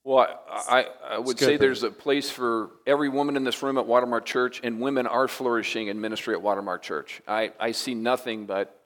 Well, 0.06 0.28
I, 0.48 0.86
I 1.04 1.18
would 1.18 1.36
say 1.36 1.56
there's 1.56 1.82
a 1.82 1.90
place 1.90 2.30
for 2.30 2.70
every 2.86 3.08
woman 3.08 3.36
in 3.36 3.42
this 3.42 3.60
room 3.60 3.76
at 3.76 3.86
Watermark 3.86 4.24
Church, 4.24 4.60
and 4.62 4.80
women 4.80 5.08
are 5.08 5.26
flourishing 5.26 5.88
in 5.88 6.00
ministry 6.00 6.32
at 6.32 6.40
Watermark 6.40 6.82
Church. 6.82 7.20
I, 7.26 7.52
I 7.58 7.72
see 7.72 7.94
nothing 7.94 8.46
but 8.46 8.80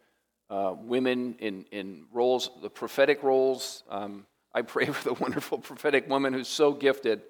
uh, 0.48 0.74
women 0.80 1.36
in, 1.38 1.66
in 1.72 2.04
roles, 2.10 2.50
the 2.62 2.70
prophetic 2.70 3.22
roles. 3.22 3.82
Um, 3.90 4.24
I 4.54 4.62
pray 4.62 4.86
for 4.92 5.12
the 5.12 5.14
wonderful 5.20 5.58
prophetic 5.58 6.08
woman 6.08 6.32
who's 6.32 6.48
so 6.48 6.72
gifted, 6.72 7.20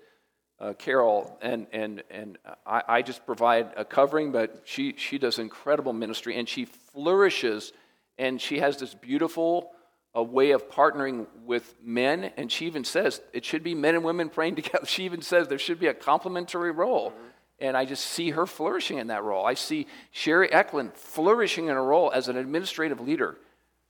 uh, 0.60 0.74
Carol, 0.74 1.36
and, 1.42 1.66
and, 1.72 2.04
and 2.10 2.38
I, 2.64 2.82
I 2.86 3.02
just 3.02 3.26
provide 3.26 3.72
a 3.76 3.84
covering, 3.84 4.30
but 4.30 4.62
she, 4.66 4.94
she 4.98 5.18
does 5.18 5.40
incredible 5.40 5.92
ministry, 5.92 6.38
and 6.38 6.48
she 6.48 6.64
flourishes 6.64 7.72
and 8.20 8.40
she 8.40 8.60
has 8.60 8.76
this 8.76 8.94
beautiful 8.94 9.72
uh, 10.14 10.22
way 10.22 10.50
of 10.50 10.68
partnering 10.68 11.26
with 11.44 11.74
men. 11.82 12.30
And 12.36 12.52
she 12.52 12.66
even 12.66 12.84
says 12.84 13.20
it 13.32 13.44
should 13.44 13.64
be 13.64 13.74
men 13.74 13.94
and 13.94 14.04
women 14.04 14.28
praying 14.28 14.56
together. 14.62 14.86
She 14.86 15.04
even 15.04 15.22
says 15.22 15.48
there 15.48 15.58
should 15.58 15.80
be 15.80 15.86
a 15.86 15.94
complementary 15.94 16.70
role. 16.70 17.10
Mm-hmm. 17.10 17.26
And 17.62 17.76
I 17.76 17.84
just 17.84 18.06
see 18.06 18.30
her 18.30 18.46
flourishing 18.46 18.98
in 18.98 19.08
that 19.08 19.22
role. 19.22 19.44
I 19.44 19.54
see 19.54 19.86
Sherry 20.12 20.50
Eklund 20.52 20.94
flourishing 20.94 21.66
in 21.66 21.76
a 21.76 21.82
role 21.82 22.10
as 22.10 22.28
an 22.28 22.36
administrative 22.36 23.00
leader 23.00 23.36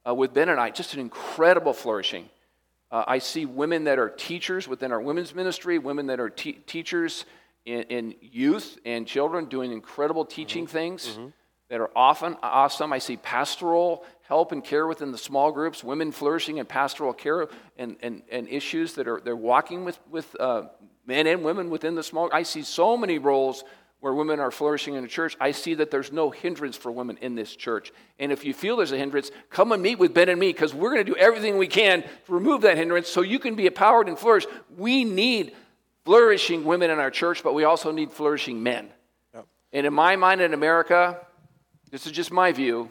uh, 0.06 0.14
with 0.14 0.32
Ben 0.32 0.48
and 0.48 0.58
I, 0.58 0.70
just 0.70 0.94
an 0.94 1.00
incredible 1.00 1.72
flourishing. 1.72 2.28
Uh, 2.90 3.04
I 3.06 3.18
see 3.18 3.46
women 3.46 3.84
that 3.84 3.98
are 4.00 4.08
teachers 4.08 4.66
within 4.66 4.90
our 4.90 5.00
women's 5.00 5.34
ministry, 5.34 5.78
women 5.78 6.06
that 6.06 6.18
are 6.18 6.30
te- 6.30 6.54
teachers 6.66 7.24
in, 7.64 7.82
in, 7.82 8.14
youth 8.20 8.78
and 8.84 9.06
children 9.06 9.44
doing 9.44 9.70
incredible 9.70 10.24
teaching 10.24 10.64
mm-hmm. 10.64 10.72
things. 10.72 11.06
Mm-hmm. 11.06 11.26
That 11.70 11.80
are 11.80 11.90
often 11.96 12.37
awesome. 12.42 12.92
I 12.92 12.98
see 12.98 13.16
pastoral 13.16 14.04
help 14.22 14.52
and 14.52 14.62
care 14.62 14.87
within 14.87 15.12
the 15.12 15.18
small 15.18 15.50
groups, 15.50 15.83
women 15.83 16.12
flourishing 16.12 16.59
in 16.59 16.66
pastoral 16.66 17.12
care 17.12 17.48
and, 17.78 17.96
and, 18.02 18.22
and 18.30 18.48
issues 18.48 18.94
that 18.94 19.09
are 19.09 19.20
they're 19.24 19.35
walking 19.35 19.85
with, 19.85 19.98
with 20.11 20.37
uh, 20.38 20.64
men 21.06 21.26
and 21.26 21.42
women 21.42 21.70
within 21.70 21.94
the 21.94 22.02
small. 22.02 22.28
I 22.33 22.42
see 22.42 22.62
so 22.62 22.96
many 22.96 23.18
roles 23.18 23.64
where 24.00 24.14
women 24.14 24.40
are 24.40 24.50
flourishing 24.50 24.94
in 24.94 25.04
a 25.04 25.09
church. 25.09 25.37
I 25.40 25.52
see 25.52 25.74
that 25.74 25.90
there's 25.90 26.11
no 26.11 26.30
hindrance 26.30 26.76
for 26.76 26.90
women 26.90 27.18
in 27.20 27.35
this 27.35 27.54
church. 27.54 27.92
And 28.18 28.33
if 28.33 28.44
you 28.44 28.54
feel 28.54 28.76
there's 28.76 28.92
a 28.92 28.98
hindrance, 28.98 29.30
come 29.50 29.72
and 29.72 29.83
meet 29.83 29.98
with 29.98 30.14
Ben 30.14 30.28
and 30.28 30.40
me 30.40 30.48
because 30.48 30.74
we're 30.74 30.92
going 30.92 31.04
to 31.04 31.12
do 31.12 31.18
everything 31.18 31.59
we 31.59 31.66
can 31.66 32.02
to 32.02 32.09
remove 32.28 32.62
that 32.62 32.78
hindrance 32.78 33.09
so 33.09 33.20
you 33.20 33.38
can 33.38 33.54
be 33.56 33.66
empowered 33.66 34.09
and 34.09 34.18
flourish. 34.18 34.46
We 34.76 35.04
need 35.04 35.54
flourishing 36.04 36.64
women 36.64 36.90
in 36.90 36.98
our 36.98 37.11
church, 37.11 37.44
but 37.44 37.54
we 37.54 37.64
also 37.64 37.92
need 37.92 38.11
flourishing 38.11 38.62
men. 38.62 38.88
Yep. 39.35 39.46
And 39.74 39.87
in 39.87 39.92
my 39.92 40.16
mind 40.16 40.40
in 40.40 40.54
America, 40.54 41.20
this 41.90 42.07
is 42.07 42.12
just 42.12 42.31
my 42.31 42.53
view. 42.53 42.90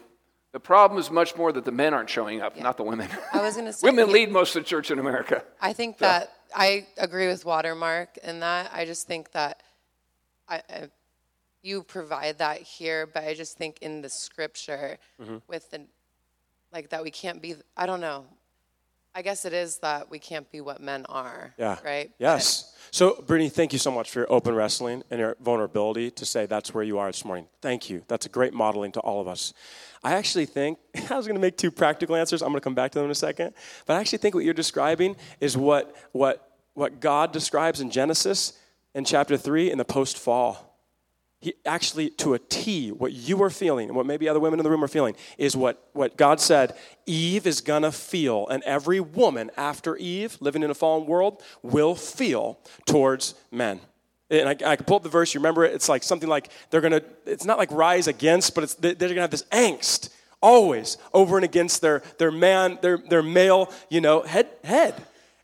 The 0.52 0.60
problem 0.60 1.00
is 1.00 1.12
much 1.12 1.36
more 1.36 1.52
that 1.52 1.64
the 1.64 1.72
men 1.72 1.94
aren't 1.94 2.10
showing 2.10 2.42
up, 2.42 2.58
yeah. 2.58 2.64
not 2.64 2.78
the 2.78 2.84
women. 2.84 3.08
I 3.34 3.42
was 3.42 3.56
going 3.56 3.66
to 3.68 3.74
say 3.74 3.88
women 3.88 4.12
lead 4.12 4.32
most 4.32 4.56
of 4.56 4.64
the 4.64 4.70
church 4.70 4.90
in 4.90 4.98
America. 4.98 5.44
I 5.62 5.74
think 5.74 6.00
so. 6.00 6.06
that 6.06 6.34
I 6.56 6.88
agree 6.98 7.28
with 7.28 7.46
Watermark 7.46 8.18
in 8.24 8.40
that. 8.40 8.72
I 8.74 8.86
just 8.86 9.08
think 9.08 9.32
that 9.34 9.62
I, 10.48 10.62
I, 10.70 10.90
you 11.62 11.84
provide 11.84 12.40
that 12.40 12.62
here, 12.62 13.06
but 13.06 13.24
I 13.24 13.36
just 13.36 13.58
think 13.58 13.80
in 13.82 14.02
the 14.02 14.10
scripture 14.10 14.98
mm-hmm. 15.22 15.38
with 15.48 15.70
the 15.70 15.86
like 16.72 16.90
that 16.90 17.04
we 17.04 17.12
can't 17.12 17.42
be. 17.42 17.56
I 17.78 17.86
don't 17.86 18.02
know. 18.02 18.26
I 19.15 19.22
guess 19.22 19.45
it 19.45 19.54
is 19.54 19.80
that 19.80 20.10
we 20.10 20.19
can't 20.19 20.50
be 20.52 20.62
what 20.62 20.82
men 20.82 21.06
are. 21.10 21.54
Yeah. 21.58 21.78
Right? 21.84 22.12
Yes. 22.19 22.63
But, 22.63 22.95
so, 22.95 23.22
Brittany, 23.26 23.50
thank 23.50 23.74
you 23.74 23.80
so 23.80 23.91
much 23.91 24.12
for 24.12 24.19
your 24.19 24.32
open 24.32 24.56
wrestling 24.56 25.04
and 25.10 25.19
your 25.19 25.36
vulnerability 25.41 26.12
to 26.12 26.26
say 26.26 26.45
that's 26.45 26.74
where 26.74 26.84
you 26.84 26.98
are 27.00 27.08
this 27.08 27.26
morning. 27.26 27.48
Thank 27.62 27.89
you. 27.89 28.04
That's 28.08 28.26
a 28.26 28.30
great 28.30 28.54
modeling 28.54 28.91
to 28.93 29.00
all 29.00 29.19
of 29.19 29.28
us. 29.28 29.54
I 30.04 30.13
actually 30.13 30.45
think, 30.45 30.80
I 31.10 31.15
was 31.15 31.28
going 31.28 31.36
to 31.36 31.41
make 31.41 31.58
two 31.58 31.72
practical 31.72 32.15
answers. 32.15 32.41
I'm 32.41 32.50
going 32.50 32.60
to 32.60 32.63
come 32.63 32.76
back 32.76 32.91
to 32.91 33.00
them 33.00 33.06
in 33.06 33.12
a 33.12 33.15
second. 33.15 33.54
But 33.86 33.95
I 33.95 34.00
actually 34.00 34.19
think 34.19 34.36
what 34.36 34.43
you're 34.43 34.54
describing 34.54 35.15
is 35.39 35.58
what, 35.58 35.95
what, 36.12 36.58
what 36.74 37.00
God 37.00 37.32
describes 37.32 37.82
in 37.82 37.91
Genesis 37.91 38.54
in 38.95 39.06
chapter 39.06 39.38
3 39.38 39.72
in 39.72 39.78
the 39.78 39.86
post 39.86 40.17
fall 40.17 40.69
he 41.39 41.54
actually 41.65 42.10
to 42.10 42.34
a 42.34 42.39
t 42.39 42.91
what 42.91 43.13
you 43.13 43.41
are 43.41 43.49
feeling 43.49 43.88
and 43.88 43.95
what 43.95 44.06
maybe 44.06 44.28
other 44.28 44.39
women 44.39 44.60
in 44.60 44.63
the 44.63 44.69
room 44.69 44.84
are 44.84 44.89
feeling 44.89 45.15
is 45.38 45.56
what, 45.56 45.89
what 45.93 46.17
god 46.17 46.39
said 46.39 46.75
eve 47.06 47.47
is 47.47 47.62
gonna 47.62 47.91
feel 47.91 48.47
and 48.47 48.62
every 48.63 48.99
woman 48.99 49.49
after 49.58 49.95
eve 49.97 50.38
living 50.39 50.63
in 50.63 50.69
a 50.69 50.75
fallen 50.75 51.08
world 51.08 51.41
will 51.62 51.95
feel 51.95 52.60
towards 52.86 53.36
men. 53.52 53.80
And 54.32 54.47
I, 54.47 54.52
I 54.52 54.75
can 54.75 54.86
pull 54.86 54.97
up 54.97 55.04
the 55.04 55.10
verse 55.10 55.34
you 55.34 55.39
remember 55.39 55.65
it? 55.65 55.73
It's 55.73 55.89
like 55.89 56.04
something 56.04 56.30
like 56.30 56.52
they're 56.69 56.82
gonna 56.82 57.02
it's 57.25 57.45
not 57.45 57.58
like 57.58 57.71
rise 57.71 58.08
against 58.08 58.54
but 58.54 58.63
it's 58.63 58.75
they're 58.75 58.93
gonna 58.95 59.21
have 59.21 59.32
this 59.32 59.43
angst 59.52 60.10
always 60.41 60.97
over 61.13 61.36
and 61.38 61.43
against 61.43 61.82
their 61.82 62.02
their 62.17 62.32
man 62.32 62.78
their 62.82 62.97
their 62.97 63.23
male 63.23 63.71
you 63.89 64.02
know 64.02 64.21
head 64.21 64.47
head 64.63 64.93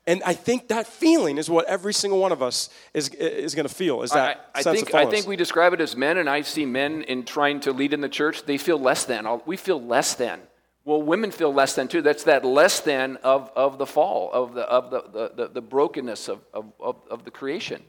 and 0.08 0.22
I 0.24 0.34
think 0.34 0.68
that 0.68 0.86
feeling 0.86 1.38
is 1.38 1.50
what 1.50 1.66
every 1.66 1.94
single 1.94 2.20
one 2.20 2.32
of 2.32 2.44
us 2.44 2.70
is, 2.94 3.10
is 3.10 3.56
going 3.56 3.68
to 3.68 3.74
feel. 3.74 4.04
Is 4.04 4.12
that 4.12 4.52
I, 4.54 4.60
I 4.60 4.64
think, 4.64 4.94
I 4.94 5.06
think 5.08 5.26
we 5.26 5.36
describe 5.36 5.74
it 5.74 5.82
as 5.82 5.96
men, 5.96 6.18
and 6.18 6.30
I 6.30 6.42
see 6.42 6.66
men 6.66 7.02
in 7.04 7.26
trying 7.26 7.60
to 7.62 7.72
lead 7.72 7.92
in 7.92 8.02
the 8.02 8.10
church, 8.10 8.44
they 8.44 8.58
feel 8.58 8.80
less 8.80 9.06
than. 9.06 9.26
We 9.46 9.58
feel 9.58 9.82
less 9.82 10.14
than. 10.14 10.42
Well, 10.84 11.02
women 11.02 11.32
feel 11.32 11.52
less 11.52 11.74
than 11.74 11.88
too. 11.88 12.04
That's 12.04 12.24
that 12.26 12.46
less 12.46 12.80
than 12.82 13.18
of, 13.18 13.52
of 13.56 13.80
the 13.80 13.88
fall, 13.88 14.32
of 14.32 14.54
the, 14.54 14.62
of 14.62 14.92
the, 14.92 15.02
the, 15.12 15.32
the, 15.36 15.48
the 15.54 15.62
brokenness 15.62 16.28
of, 16.28 16.42
of, 16.54 16.72
of, 16.80 16.98
of, 17.10 17.26
the 17.26 17.32
creation. 17.32 17.82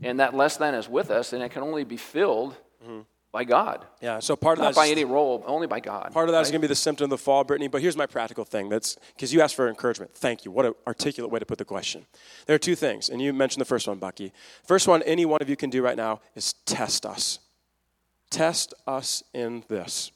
And 0.00 0.20
that 0.20 0.34
less 0.34 0.56
than 0.56 0.74
is 0.74 0.88
with 0.88 1.10
us, 1.10 1.32
and 1.32 1.42
it 1.42 1.50
can 1.50 1.64
only 1.64 1.82
be 1.82 1.96
filled 1.96 2.54
by 3.36 3.44
God. 3.44 3.84
Yeah, 4.00 4.18
so 4.18 4.34
part 4.34 4.58
of 4.58 4.64
that 4.64 4.74
by 4.74 4.88
any 4.88 5.04
role, 5.04 5.44
only 5.46 5.66
by 5.66 5.78
God. 5.78 6.10
Part 6.10 6.26
of 6.26 6.32
that 6.32 6.38
right? 6.38 6.42
is 6.46 6.50
going 6.50 6.62
to 6.62 6.66
be 6.66 6.72
the 6.72 6.74
symptom 6.74 7.04
of 7.04 7.10
the 7.10 7.18
fall, 7.18 7.44
Brittany. 7.44 7.68
But 7.68 7.82
here's 7.82 7.94
my 7.94 8.06
practical 8.06 8.46
thing. 8.46 8.70
That's 8.70 8.96
because 9.14 9.30
you 9.30 9.42
asked 9.42 9.54
for 9.54 9.68
encouragement. 9.68 10.14
Thank 10.14 10.46
you. 10.46 10.50
What 10.50 10.64
an 10.64 10.72
articulate 10.86 11.30
way 11.30 11.38
to 11.38 11.44
put 11.44 11.58
the 11.58 11.66
question. 11.66 12.06
There 12.46 12.56
are 12.56 12.58
two 12.58 12.74
things, 12.74 13.10
and 13.10 13.20
you 13.20 13.34
mentioned 13.34 13.60
the 13.60 13.66
first 13.66 13.86
one, 13.86 13.98
Bucky. 13.98 14.32
First 14.64 14.88
one, 14.88 15.02
any 15.02 15.26
one 15.26 15.42
of 15.42 15.50
you 15.50 15.56
can 15.56 15.68
do 15.68 15.82
right 15.82 15.98
now 15.98 16.20
is 16.34 16.54
test 16.64 17.04
us. 17.04 17.40
Test 18.30 18.72
us 18.86 19.22
in 19.34 19.64
this. 19.68 20.12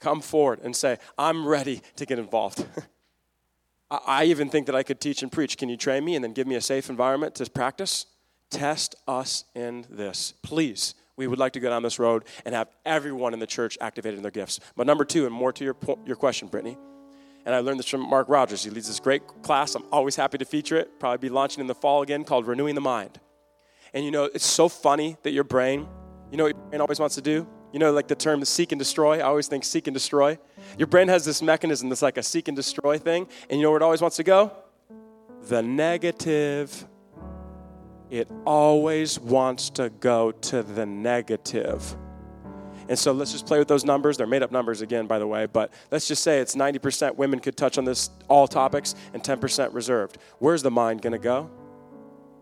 Come 0.00 0.22
forward 0.22 0.60
and 0.62 0.74
say, 0.74 0.96
"I'm 1.18 1.46
ready 1.46 1.82
to 1.96 2.06
get 2.06 2.18
involved." 2.18 2.64
I 3.90 4.24
even 4.24 4.48
think 4.48 4.64
that 4.66 4.74
I 4.74 4.82
could 4.82 5.02
teach 5.02 5.22
and 5.22 5.30
preach. 5.30 5.58
Can 5.58 5.68
you 5.68 5.76
train 5.76 6.02
me 6.02 6.14
and 6.14 6.24
then 6.24 6.32
give 6.32 6.46
me 6.46 6.54
a 6.54 6.62
safe 6.62 6.88
environment 6.88 7.34
to 7.34 7.50
practice? 7.50 8.06
Test 8.48 8.94
us 9.06 9.44
in 9.54 9.84
this, 9.90 10.32
please 10.42 10.94
we 11.18 11.26
would 11.26 11.38
like 11.38 11.52
to 11.52 11.60
go 11.60 11.68
down 11.68 11.82
this 11.82 11.98
road 11.98 12.24
and 12.46 12.54
have 12.54 12.68
everyone 12.86 13.34
in 13.34 13.40
the 13.40 13.46
church 13.46 13.76
activated 13.80 14.16
in 14.16 14.22
their 14.22 14.30
gifts. 14.30 14.60
But 14.76 14.86
number 14.86 15.04
two, 15.04 15.26
and 15.26 15.34
more 15.34 15.52
to 15.52 15.64
your, 15.64 15.76
your 16.06 16.16
question, 16.16 16.48
Brittany, 16.48 16.78
and 17.44 17.54
I 17.54 17.58
learned 17.60 17.78
this 17.78 17.88
from 17.88 18.08
Mark 18.08 18.28
Rogers. 18.28 18.62
He 18.62 18.70
leads 18.70 18.88
this 18.88 19.00
great 19.00 19.26
class. 19.42 19.74
I'm 19.74 19.84
always 19.90 20.16
happy 20.16 20.38
to 20.38 20.44
feature 20.44 20.76
it. 20.76 21.00
Probably 21.00 21.28
be 21.28 21.32
launching 21.32 21.60
in 21.60 21.66
the 21.66 21.74
fall 21.74 22.02
again 22.02 22.24
called 22.24 22.46
Renewing 22.46 22.74
the 22.74 22.80
Mind. 22.80 23.20
And 23.92 24.04
you 24.04 24.10
know, 24.10 24.24
it's 24.24 24.46
so 24.46 24.68
funny 24.68 25.16
that 25.22 25.32
your 25.32 25.44
brain, 25.44 25.88
you 26.30 26.36
know 26.36 26.44
what 26.44 26.54
your 26.54 26.64
brain 26.66 26.80
always 26.80 27.00
wants 27.00 27.16
to 27.16 27.22
do? 27.22 27.46
You 27.72 27.78
know, 27.78 27.92
like 27.92 28.06
the 28.06 28.14
term 28.14 28.44
seek 28.44 28.72
and 28.72 28.78
destroy. 28.78 29.18
I 29.18 29.22
always 29.22 29.48
think 29.48 29.64
seek 29.64 29.86
and 29.86 29.94
destroy. 29.94 30.38
Your 30.78 30.86
brain 30.86 31.08
has 31.08 31.24
this 31.24 31.42
mechanism 31.42 31.88
that's 31.88 32.02
like 32.02 32.16
a 32.16 32.22
seek 32.22 32.48
and 32.48 32.56
destroy 32.56 32.98
thing. 32.98 33.26
And 33.50 33.58
you 33.58 33.64
know 33.64 33.70
where 33.70 33.78
it 33.78 33.82
always 33.82 34.00
wants 34.00 34.16
to 34.16 34.24
go? 34.24 34.52
The 35.48 35.62
negative 35.62 36.86
it 38.10 38.30
always 38.46 39.18
wants 39.18 39.70
to 39.70 39.90
go 39.90 40.32
to 40.32 40.62
the 40.62 40.86
negative. 40.86 41.96
And 42.88 42.98
so 42.98 43.12
let's 43.12 43.32
just 43.32 43.46
play 43.46 43.58
with 43.58 43.68
those 43.68 43.84
numbers. 43.84 44.16
They're 44.16 44.26
made 44.26 44.42
up 44.42 44.50
numbers 44.50 44.80
again, 44.80 45.06
by 45.06 45.18
the 45.18 45.26
way, 45.26 45.46
but 45.46 45.72
let's 45.90 46.08
just 46.08 46.22
say 46.22 46.40
it's 46.40 46.54
90% 46.54 47.16
women 47.16 47.38
could 47.38 47.56
touch 47.56 47.76
on 47.76 47.84
this 47.84 48.10
all 48.28 48.48
topics 48.48 48.94
and 49.12 49.22
10% 49.22 49.74
reserved. 49.74 50.18
Where's 50.38 50.62
the 50.62 50.70
mind 50.70 51.02
going 51.02 51.12
to 51.12 51.18
go? 51.18 51.50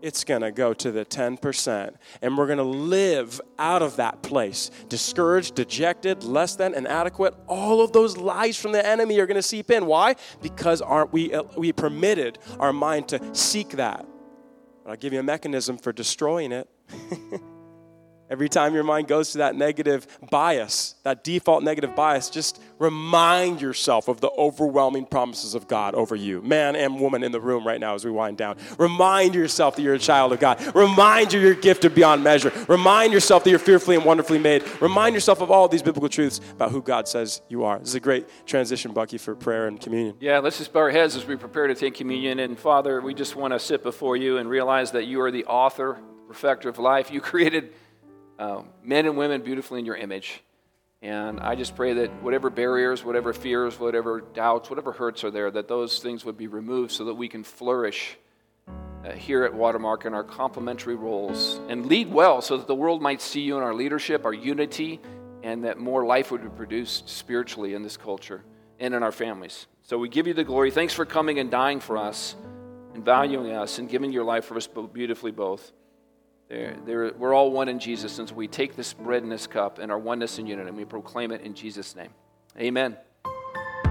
It's 0.01 0.23
going 0.23 0.41
to 0.41 0.51
go 0.51 0.73
to 0.75 0.91
the 0.91 1.03
10%. 1.03 1.95
And 2.21 2.37
we're 2.37 2.45
going 2.45 2.59
to 2.59 2.63
live 2.63 3.41
out 3.57 3.81
of 3.81 3.95
that 3.97 4.21
place. 4.21 4.69
Discouraged, 4.87 5.55
dejected, 5.55 6.23
less 6.23 6.55
than, 6.55 6.75
inadequate. 6.75 7.33
All 7.47 7.81
of 7.81 7.91
those 7.91 8.15
lies 8.15 8.57
from 8.57 8.71
the 8.71 8.85
enemy 8.85 9.19
are 9.19 9.25
going 9.25 9.35
to 9.35 9.41
seep 9.41 9.71
in. 9.71 9.85
Why? 9.87 10.15
Because 10.41 10.81
aren't 10.81 11.11
we, 11.11 11.33
uh, 11.33 11.43
we 11.57 11.73
permitted 11.73 12.37
our 12.59 12.71
mind 12.71 13.09
to 13.09 13.35
seek 13.35 13.69
that. 13.71 14.05
I'll 14.87 14.95
give 14.95 15.11
you 15.11 15.19
a 15.19 15.23
mechanism 15.23 15.77
for 15.77 15.91
destroying 15.91 16.53
it. 16.53 16.69
Every 18.29 18.49
time 18.49 18.73
your 18.73 18.83
mind 18.83 19.07
goes 19.07 19.31
to 19.31 19.37
that 19.37 19.55
negative 19.55 20.05
bias, 20.29 20.95
that 21.03 21.23
default 21.23 21.63
negative 21.63 21.95
bias, 21.95 22.29
just 22.29 22.61
remind 22.77 23.61
yourself 23.61 24.09
of 24.09 24.19
the 24.19 24.29
overwhelming 24.31 25.05
promises 25.05 25.55
of 25.55 25.67
God 25.69 25.95
over 25.95 26.13
you, 26.13 26.41
man 26.41 26.75
and 26.75 26.99
woman 26.99 27.23
in 27.23 27.31
the 27.31 27.39
room 27.39 27.65
right 27.65 27.79
now 27.79 27.95
as 27.95 28.03
we 28.03 28.11
wind 28.11 28.37
down. 28.37 28.57
Remind 28.77 29.33
yourself 29.33 29.77
that 29.77 29.81
you're 29.81 29.93
a 29.93 29.99
child 29.99 30.33
of 30.33 30.41
God. 30.41 30.59
Remind 30.75 31.31
you 31.31 31.39
you're 31.39 31.53
gifted 31.53 31.95
beyond 31.95 32.21
measure. 32.21 32.51
Remind 32.67 33.13
yourself 33.13 33.45
that 33.45 33.49
you're 33.49 33.59
fearfully 33.59 33.95
and 33.95 34.03
wonderfully 34.03 34.39
made. 34.39 34.63
Remind 34.81 35.15
yourself 35.15 35.39
of 35.39 35.49
all 35.49 35.69
these 35.69 35.81
biblical 35.81 36.09
truths 36.09 36.39
about 36.51 36.71
who 36.71 36.81
God 36.81 37.07
says 37.07 37.41
you 37.47 37.63
are. 37.63 37.79
This 37.79 37.89
is 37.89 37.95
a 37.95 38.01
great 38.01 38.27
transition, 38.45 38.91
Bucky, 38.91 39.17
for 39.17 39.35
prayer 39.35 39.67
and 39.67 39.79
communion. 39.79 40.17
Yeah, 40.19 40.39
let's 40.39 40.57
just 40.57 40.73
bow 40.73 40.81
our 40.81 40.91
heads 40.91 41.15
as 41.15 41.25
we 41.25 41.37
prepare 41.37 41.67
to 41.67 41.75
take 41.75 41.93
communion. 41.93 42.39
And 42.39 42.59
Father, 42.59 42.99
we 42.99 43.13
just 43.13 43.37
want 43.37 43.53
to 43.53 43.59
sit 43.59 43.83
before 43.83 44.17
you 44.17 44.37
and 44.37 44.49
realize 44.49 44.91
that 44.91 45.05
you 45.05 45.21
are 45.21 45.31
the 45.31 45.45
author, 45.45 45.99
perfecter 46.27 46.67
of 46.67 46.77
life. 46.77 47.09
You 47.09 47.21
created 47.31 47.73
um, 48.39 48.69
men 48.83 49.05
and 49.05 49.17
women 49.17 49.41
beautifully 49.41 49.79
in 49.79 49.85
your 49.85 49.95
image. 49.95 50.41
And 51.01 51.39
I 51.39 51.55
just 51.55 51.75
pray 51.75 51.93
that 51.93 52.23
whatever 52.23 52.49
barriers, 52.49 53.03
whatever 53.03 53.31
fears, 53.31 53.79
whatever 53.79 54.21
doubts, 54.21 54.69
whatever 54.69 54.91
hurts 54.91 55.23
are 55.23 55.31
there, 55.31 55.51
that 55.51 55.67
those 55.67 55.99
things 55.99 56.25
would 56.25 56.37
be 56.37 56.47
removed 56.47 56.91
so 56.91 57.05
that 57.05 57.13
we 57.13 57.27
can 57.27 57.43
flourish 57.43 58.17
uh, 59.05 59.11
here 59.11 59.43
at 59.43 59.53
Watermark 59.53 60.05
in 60.05 60.13
our 60.13 60.23
complementary 60.23 60.95
roles 60.95 61.59
and 61.69 61.85
lead 61.85 62.11
well 62.11 62.41
so 62.41 62.57
that 62.57 62.65
the 62.65 62.75
world 62.75 63.01
might 63.01 63.21
see 63.21 63.41
you 63.41 63.57
in 63.57 63.63
our 63.63 63.75
leadership, 63.75 64.25
our 64.25 64.33
unity, 64.33 64.99
and 65.43 65.65
that 65.65 65.77
more 65.77 66.03
life 66.05 66.31
would 66.31 66.41
be 66.41 66.49
produced 66.49 67.07
spiritually 67.07 67.75
in 67.75 67.83
this 67.83 67.95
culture 67.95 68.43
and 68.79 68.95
in 68.95 69.03
our 69.03 69.11
families. 69.11 69.67
So 69.83 69.99
we 69.99 70.09
give 70.09 70.25
you 70.27 70.33
the 70.33 70.43
glory. 70.43 70.71
Thanks 70.71 70.93
for 70.93 71.05
coming 71.05 71.39
and 71.39 71.51
dying 71.51 71.79
for 71.79 71.97
us 71.97 72.35
and 72.95 73.05
valuing 73.05 73.51
us 73.51 73.77
and 73.77 73.87
giving 73.87 74.11
your 74.11 74.23
life 74.23 74.45
for 74.45 74.57
us 74.57 74.67
beautifully 74.67 75.31
both. 75.31 75.71
They're, 76.49 76.77
they're, 76.85 77.13
we're 77.13 77.33
all 77.33 77.51
one 77.51 77.67
in 77.67 77.79
Jesus, 77.79 78.11
since 78.11 78.31
we 78.31 78.47
take 78.47 78.75
this 78.75 78.93
bread 78.93 79.23
and 79.23 79.31
this 79.31 79.47
cup 79.47 79.79
and 79.79 79.91
our 79.91 79.99
oneness 79.99 80.37
and 80.37 80.47
unity, 80.47 80.69
and 80.69 80.77
we 80.77 80.85
proclaim 80.85 81.31
it 81.31 81.41
in 81.41 81.53
Jesus' 81.53 81.95
name. 81.95 82.09
Amen. 82.57 82.97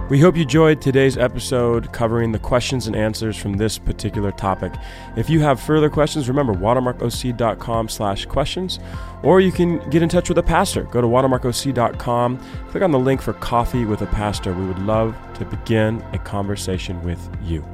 We 0.09 0.21
hope 0.21 0.37
you 0.37 0.42
enjoyed 0.42 0.81
today's 0.81 1.19
episode 1.19 1.92
covering 1.92 2.31
the 2.31 2.38
questions 2.38 2.87
and 2.87 2.95
answers 2.95 3.37
from 3.37 3.55
this 3.55 3.77
particular 3.77 4.31
topic. 4.31 4.73
If 5.16 5.29
you 5.29 5.40
have 5.40 5.61
further 5.61 5.90
questions, 5.90 6.29
remember 6.29 6.55
watermarkoc.com 6.55 7.88
slash 7.88 8.25
questions, 8.27 8.79
or 9.25 9.40
you 9.40 9.51
can 9.51 9.79
get 9.90 10.03
in 10.03 10.09
touch 10.09 10.29
with 10.29 10.38
a 10.38 10.45
pastor. 10.45 10.85
Go 10.85 11.01
to 11.01 11.09
watermarkoc.com, 11.09 12.38
click 12.69 12.83
on 12.85 12.92
the 12.92 12.99
link 13.01 13.21
for 13.21 13.33
coffee 13.33 13.85
with 13.85 14.01
a 14.01 14.07
pastor. 14.07 14.53
We 14.53 14.64
would 14.66 14.79
love 14.79 15.16
to 15.35 15.45
begin 15.45 16.01
a 16.12 16.19
conversation 16.19 17.03
with 17.03 17.29
you. 17.42 17.64